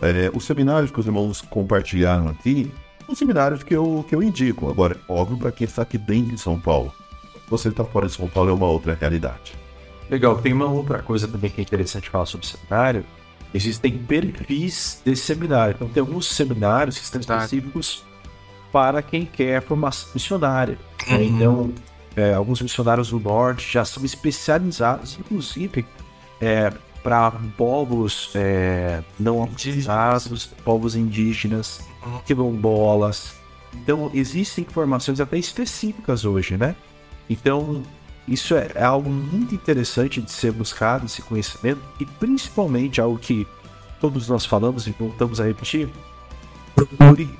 [0.00, 2.72] É, os seminários que os irmãos compartilharam aqui
[3.06, 4.70] são seminários que eu, que eu indico.
[4.70, 6.92] Agora, óbvio, para quem está aqui dentro de São Paulo.
[7.48, 9.54] Você está fora de São Paulo é uma outra realidade.
[10.08, 13.04] Legal, tem uma outra coisa também que é interessante falar sobre seminário.
[13.52, 15.74] Existem perfis desse seminário.
[15.74, 18.04] Então tem alguns seminários que estão específicos
[18.72, 20.78] para quem quer formação missionária.
[21.08, 21.24] né?
[21.24, 21.72] Então,
[22.16, 25.86] é, alguns missionários do norte já são especializados, inclusive,
[26.40, 31.80] é, para povos é, não autorizados, povos indígenas,
[32.26, 33.34] quilombolas.
[33.74, 36.74] Então, existem formações até específicas hoje, né?
[37.28, 37.82] Então,
[38.26, 43.46] isso é, é algo muito interessante de ser buscado, esse conhecimento, e principalmente algo que
[44.00, 45.88] todos nós falamos e voltamos a repetir:
[46.74, 47.30] procure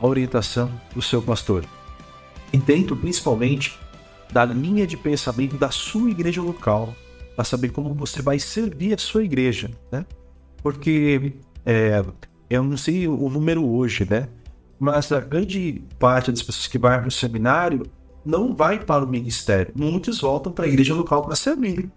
[0.00, 1.64] a orientação do seu pastor.
[2.52, 3.78] E dentro, principalmente,
[4.32, 6.94] da linha de pensamento da sua igreja local,
[7.34, 10.04] para saber como você vai servir a sua igreja, né?
[10.62, 12.02] Porque é,
[12.50, 14.28] eu não sei o número hoje, né?
[14.78, 17.82] Mas a grande parte das pessoas que vai para o seminário
[18.24, 19.72] não vai para o ministério.
[19.76, 21.90] Muitos voltam para a igreja local para servir.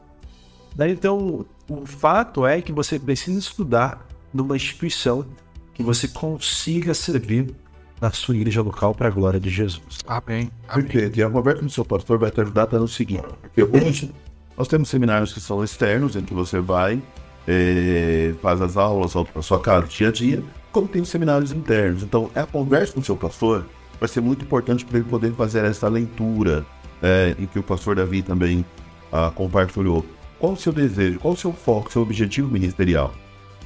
[0.75, 5.25] Daí, então, o fato é que você precisa estudar numa instituição
[5.73, 7.53] que você consiga servir
[8.01, 9.99] na sua igreja local para a glória de Jesus.
[10.07, 10.49] Amém.
[10.67, 10.85] Amém.
[10.85, 13.23] Porque e a conversa com o seu pastor vai te ajudar no seguinte.
[13.41, 14.11] Porque hoje
[14.57, 17.01] nós temos seminários que são externos, em que você vai,
[17.47, 22.01] eh, faz as aulas para sua casa dia a dia, como tem os seminários internos.
[22.01, 23.65] Então, a conversa com o seu pastor
[23.99, 26.65] vai ser muito importante para ele poder fazer essa leitura,
[27.03, 28.65] eh, em que o pastor Davi também
[29.11, 30.03] ah, compartilhou.
[30.39, 33.13] Qual o seu desejo, qual o seu foco, seu objetivo ministerial?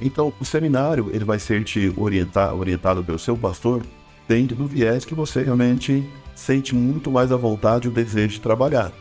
[0.00, 3.82] Então, o seminário ele vai ser te orientar, orientado pelo seu pastor
[4.28, 8.92] dentro do viés que você realmente sente muito mais à vontade o desejo de trabalhar.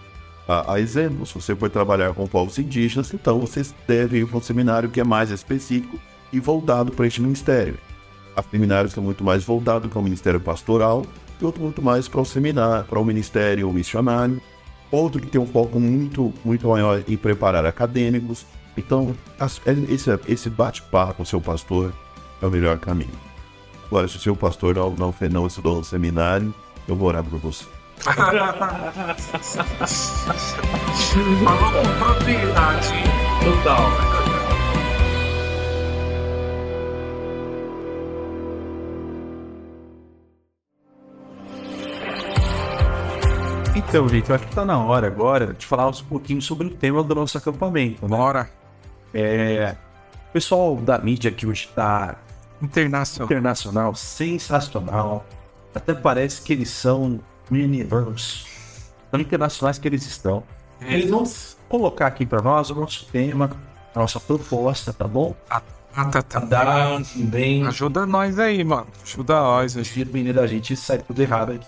[0.48, 4.38] A, a exemplo, se você for trabalhar com povos indígenas, então você deve ir para
[4.38, 6.00] um seminário que é mais específico
[6.32, 7.78] e voltado para este ministério.
[8.36, 11.06] Há seminários que são muito mais voltados para o ministério pastoral
[11.42, 14.42] e outro muito mais para o seminário, para o ministério missionário.
[14.92, 18.46] Outro que tem um foco muito, muito maior em preparar acadêmicos.
[18.78, 19.60] Então, as,
[19.90, 21.94] esse, esse bate-papo com seu pastor
[22.42, 23.35] é o melhor caminho.
[23.88, 26.54] Agora, se o seu pastor não, não, não estudou no seminário,
[26.88, 27.66] eu vou orar por você.
[28.00, 28.32] Falou
[31.72, 32.94] com propriedade.
[33.44, 34.16] Total.
[43.76, 46.72] Então, gente, eu acho que tá na hora agora de falar um pouquinho sobre o
[46.72, 48.02] tema do nosso acampamento.
[48.08, 48.18] Né?
[48.18, 48.50] Bora.
[49.14, 49.76] É,
[50.30, 52.18] o pessoal da mídia que hoje tá
[52.62, 53.26] Internacional.
[53.26, 55.26] internacional, sensacional.
[55.74, 58.46] Até parece que eles são mini-verse.
[59.12, 60.44] Tão internacionais que eles estão.
[60.82, 61.24] Eles vão
[61.70, 63.52] colocar aqui para nós o nosso tema,
[63.94, 65.36] a nossa proposta, tá bom?
[65.48, 65.62] Tá.
[66.50, 67.66] Dar também.
[67.66, 68.88] Ajuda nós aí, mano.
[69.02, 69.76] Ajuda nós.
[69.78, 71.68] Os filhos menino da gente sai tudo errado aqui.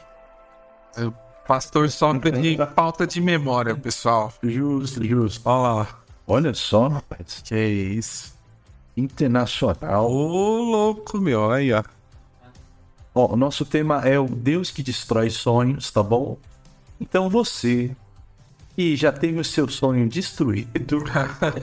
[1.06, 1.14] O
[1.48, 4.34] pastor sofre de falta de memória, pessoal.
[4.44, 5.42] Justo, justo.
[5.46, 5.88] Olha lá.
[6.28, 7.42] Olha só, rapaz.
[7.46, 8.37] Que isso.
[8.98, 10.12] Internacional.
[10.12, 11.52] Ô, louco, meu.
[11.52, 11.84] Aí, ó.
[13.14, 16.38] Ó, o nosso tema é o Deus que destrói sonhos, tá bom?
[17.00, 17.96] Então você
[18.76, 21.04] que já teve o seu sonho destruído,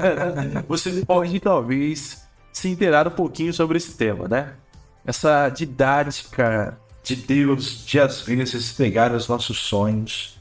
[0.66, 4.54] você pode talvez se inteirar um pouquinho sobre esse tema, né?
[5.06, 10.40] Essa didática de Deus de às vezes pegar os nossos sonhos,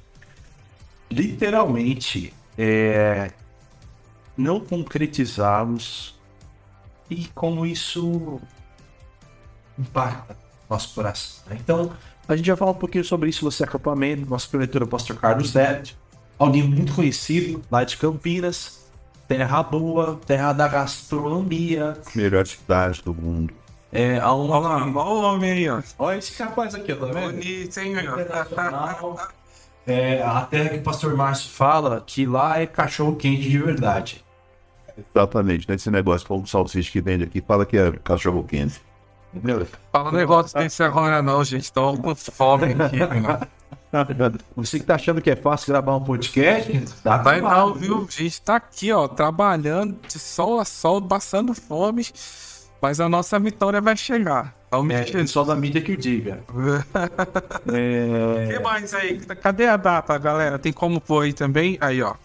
[1.12, 3.32] literalmente, é,
[4.36, 6.16] não concretizá-los
[7.14, 8.42] e como isso
[9.78, 10.36] impacta
[10.70, 11.44] nosso coração.
[11.48, 11.58] né?
[11.60, 11.92] Então,
[12.28, 14.30] a gente vai falar um pouquinho sobre isso no acampamento.
[14.30, 15.96] Nosso preletor é o pastor Carlos Neto,
[16.38, 18.88] alguém muito conhecido lá de Campinas,
[19.28, 21.98] terra boa, terra da gastronomia.
[22.16, 23.54] Melhor cidade do mundo.
[23.92, 24.86] É, Olha lá.
[24.86, 25.82] Olha o homem aí, ó.
[26.00, 27.32] Olha esse rapaz aqui, tá vendo?
[27.34, 27.94] Bonito, hein.
[29.86, 34.24] É, a terra que o pastor Márcio fala que lá é cachorro quente de verdade.
[34.98, 38.82] Exatamente, nesse negócio como salsicha que vende aqui, fala que é cachorro quente.
[39.34, 39.66] Entendeu?
[39.92, 41.74] Fala negócio desse agora não, gente.
[41.74, 43.40] Tô com fome aqui, mano.
[44.56, 48.08] Você que tá achando que é fácil gravar um podcast, dá Vai não, viu?
[48.08, 52.06] A gente tá aqui, ó, trabalhando de sol a sol, passando fome.
[52.82, 54.54] Mas a nossa vitória vai chegar.
[54.70, 56.44] Vamos É, só da mídia que o diga.
[56.50, 59.20] O É, que mais aí?
[59.20, 60.60] Cadê a data, galera?
[60.60, 61.78] Tem como pôr aí também?
[61.80, 62.16] Aí, ó.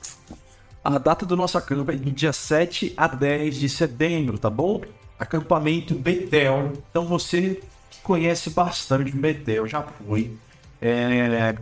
[0.88, 4.80] A data do nosso acampo é de dia 7 a 10 de setembro, tá bom?
[5.18, 6.72] Acampamento Betel.
[6.90, 7.60] Então você
[7.90, 10.34] que conhece bastante Betel, já foi.
[10.80, 11.54] É,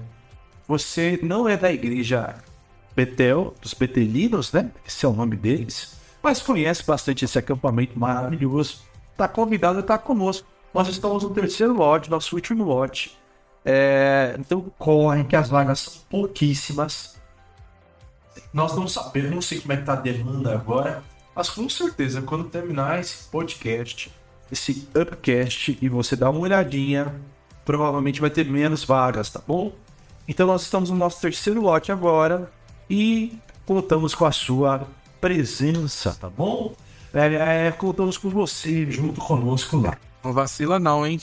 [0.68, 2.36] você não é da igreja
[2.94, 4.70] Betel, dos Betelinos, né?
[4.86, 5.96] Esse é o nome deles.
[6.22, 8.82] Mas conhece bastante esse acampamento maravilhoso.
[9.16, 10.46] Tá convidado a estar conosco.
[10.72, 13.18] Nós estamos no terceiro lote, nosso último lote.
[13.64, 17.16] É, então corre que as vagas são pouquíssimas.
[18.52, 21.02] Nós não sabemos, não sei como é que tá a demanda agora,
[21.34, 24.10] mas com certeza, quando terminar esse podcast,
[24.50, 27.14] esse upcast, e você dar uma olhadinha,
[27.64, 29.72] provavelmente vai ter menos vagas, tá bom?
[30.28, 32.50] Então nós estamos no nosso terceiro lote agora
[32.88, 34.86] e contamos com a sua
[35.20, 36.74] presença, tá bom?
[37.12, 39.96] É, é, contamos com você junto conosco lá.
[40.22, 41.20] Não vacila não, hein?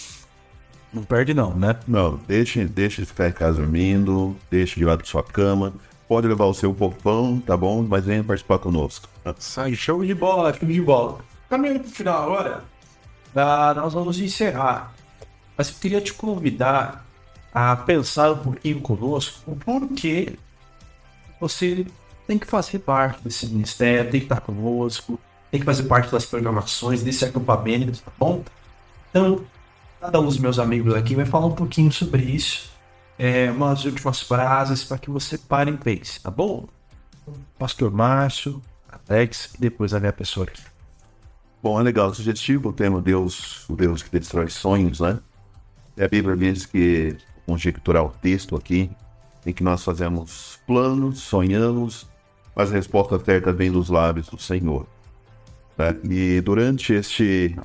[0.93, 1.76] Não perde não, né?
[1.88, 5.74] Não, deixe, deixe de ficar em casa dormindo, deixe de lado da sua cama.
[6.08, 7.84] Pode levar o seu popão, tá bom?
[7.84, 9.08] Mas venha participar conosco.
[9.58, 9.76] Aí.
[9.76, 11.20] Show de bola, show de bola.
[11.49, 12.64] Caminhando pro final agora,
[13.36, 14.93] ah, nós vamos encerrar.
[15.58, 17.06] Mas eu queria te convidar
[17.54, 20.34] a pensar um pouquinho conosco o porquê
[21.39, 21.86] você
[22.26, 25.20] tem que fazer parte desse ministério, tem que estar conosco,
[25.51, 28.43] tem que fazer parte das programações, desse acampamento, tá bom?
[29.10, 29.45] Então,
[30.01, 32.73] cada um dos meus amigos aqui vai falar um pouquinho sobre isso.
[33.18, 36.68] É, umas últimas frases para que você pare e pense, tá bom?
[37.57, 38.61] Pastor Márcio,
[39.09, 40.61] Alex e depois a minha pessoa aqui.
[41.61, 45.20] Bom, é legal, sugestivo o tema Deus, o Deus que destrói sonhos, né?
[45.95, 48.89] E a Bíblia diz que, conjecturar o texto aqui,
[49.45, 52.07] em que nós fazemos planos, sonhamos,
[52.55, 54.86] mas a resposta certa vem dos lábios do Senhor.
[55.78, 55.95] Né?
[56.09, 57.55] E durante este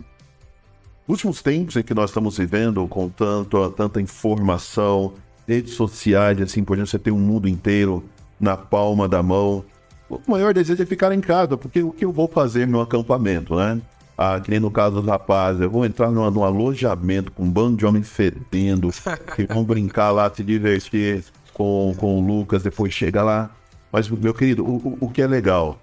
[1.07, 5.15] últimos tempos em que nós estamos vivendo, com tanto, tanta informação,
[5.49, 8.05] redes sociais, assim por exemplo, você tem um mundo inteiro
[8.39, 9.65] na palma da mão,
[10.09, 13.55] o maior desejo é ficar em casa, porque o que eu vou fazer no acampamento,
[13.57, 13.81] né?
[14.17, 17.51] Ah, que nem no caso dos rapazes, eu vou entrar num, num alojamento com um
[17.51, 18.91] bando de homens fedendo,
[19.37, 23.51] que vão brincar lá, se divertir com, com o Lucas, depois chega lá.
[23.93, 25.79] Mas, meu querido, o, o, o que é legal,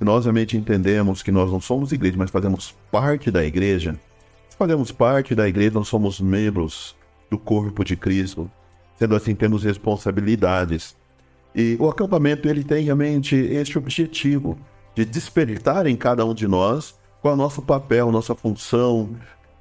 [0.00, 3.96] nós realmente entendemos que nós não somos igreja, mas fazemos parte da igreja,
[4.56, 6.96] fazemos parte da igreja, nós somos membros
[7.28, 8.50] do corpo de Cristo,
[9.04, 10.96] sendo assim, temos responsabilidades.
[11.54, 14.58] E o acampamento ele tem realmente este objetivo
[14.94, 19.10] de despertar em cada um de nós qual é o nosso papel, nossa função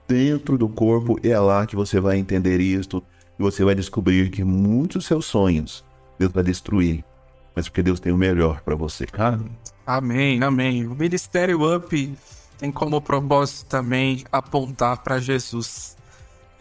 [0.08, 1.20] dentro do corpo.
[1.22, 3.04] E é lá que você vai entender isto
[3.38, 5.84] e você vai descobrir que muitos dos seus sonhos
[6.18, 7.04] Deus vai destruir,
[7.56, 9.06] mas porque Deus tem o melhor para você.
[9.86, 10.88] Amém, amém.
[10.88, 12.18] O Ministério Up
[12.58, 15.98] tem como propósito também apontar para Jesus.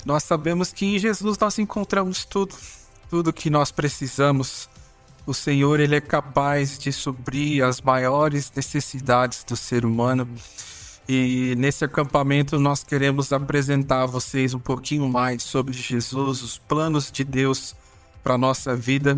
[0.05, 2.55] Nós sabemos que em Jesus nós encontramos tudo,
[3.09, 4.69] tudo que nós precisamos
[5.25, 10.29] o Senhor ele é capaz de suprir as maiores necessidades do ser humano.
[11.09, 17.11] E nesse acampamento nós queremos apresentar a vocês um pouquinho mais sobre Jesus, os planos
[17.11, 17.75] de Deus
[18.23, 19.17] para nossa vida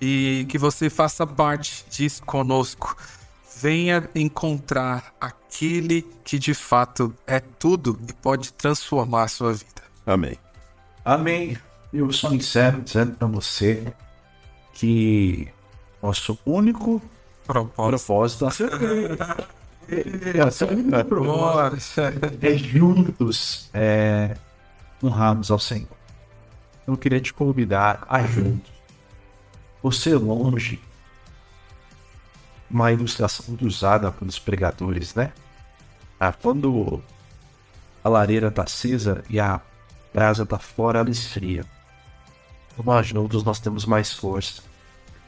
[0.00, 2.96] e que você faça parte disso conosco.
[3.60, 9.83] Venha encontrar aquele que de fato é tudo e pode transformar a sua vida.
[10.06, 10.38] Amém.
[11.04, 11.56] Amém.
[11.92, 13.92] Eu só encerro dizendo para você
[14.72, 15.48] que
[16.02, 17.00] nosso único
[17.46, 18.46] propósito,
[22.42, 24.36] é juntos é,
[25.02, 25.88] honrarmos ao Senhor.
[26.86, 28.72] Eu queria te convidar a juntos.
[29.82, 30.80] Você longe,
[32.70, 35.32] uma ilustração usada pelos pregadores, né?
[36.18, 37.02] Ah, quando
[38.02, 39.60] a lareira está acesa e a
[40.14, 41.64] brasa está fora, ela esfria.
[42.82, 44.62] Nós juntos nós temos mais força.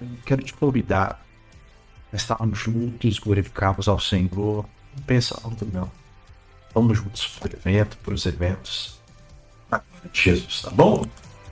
[0.00, 1.20] Eu quero te convidar
[2.12, 4.64] a estarmos juntos, glorificarmos ao Senhor.
[4.96, 5.90] Não pensa alto, não.
[6.72, 9.00] Vamos juntos para o evento, para os eventos.
[10.12, 11.04] Jesus, tá bom?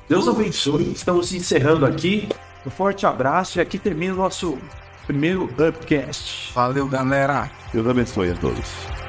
[0.09, 0.93] Deus abençoe.
[0.93, 2.29] Estamos encerrando aqui.
[2.65, 4.59] Um forte abraço e aqui termina o nosso
[5.07, 6.53] primeiro Upcast.
[6.55, 7.51] Valeu, galera.
[7.73, 9.04] Deus abençoe a todos.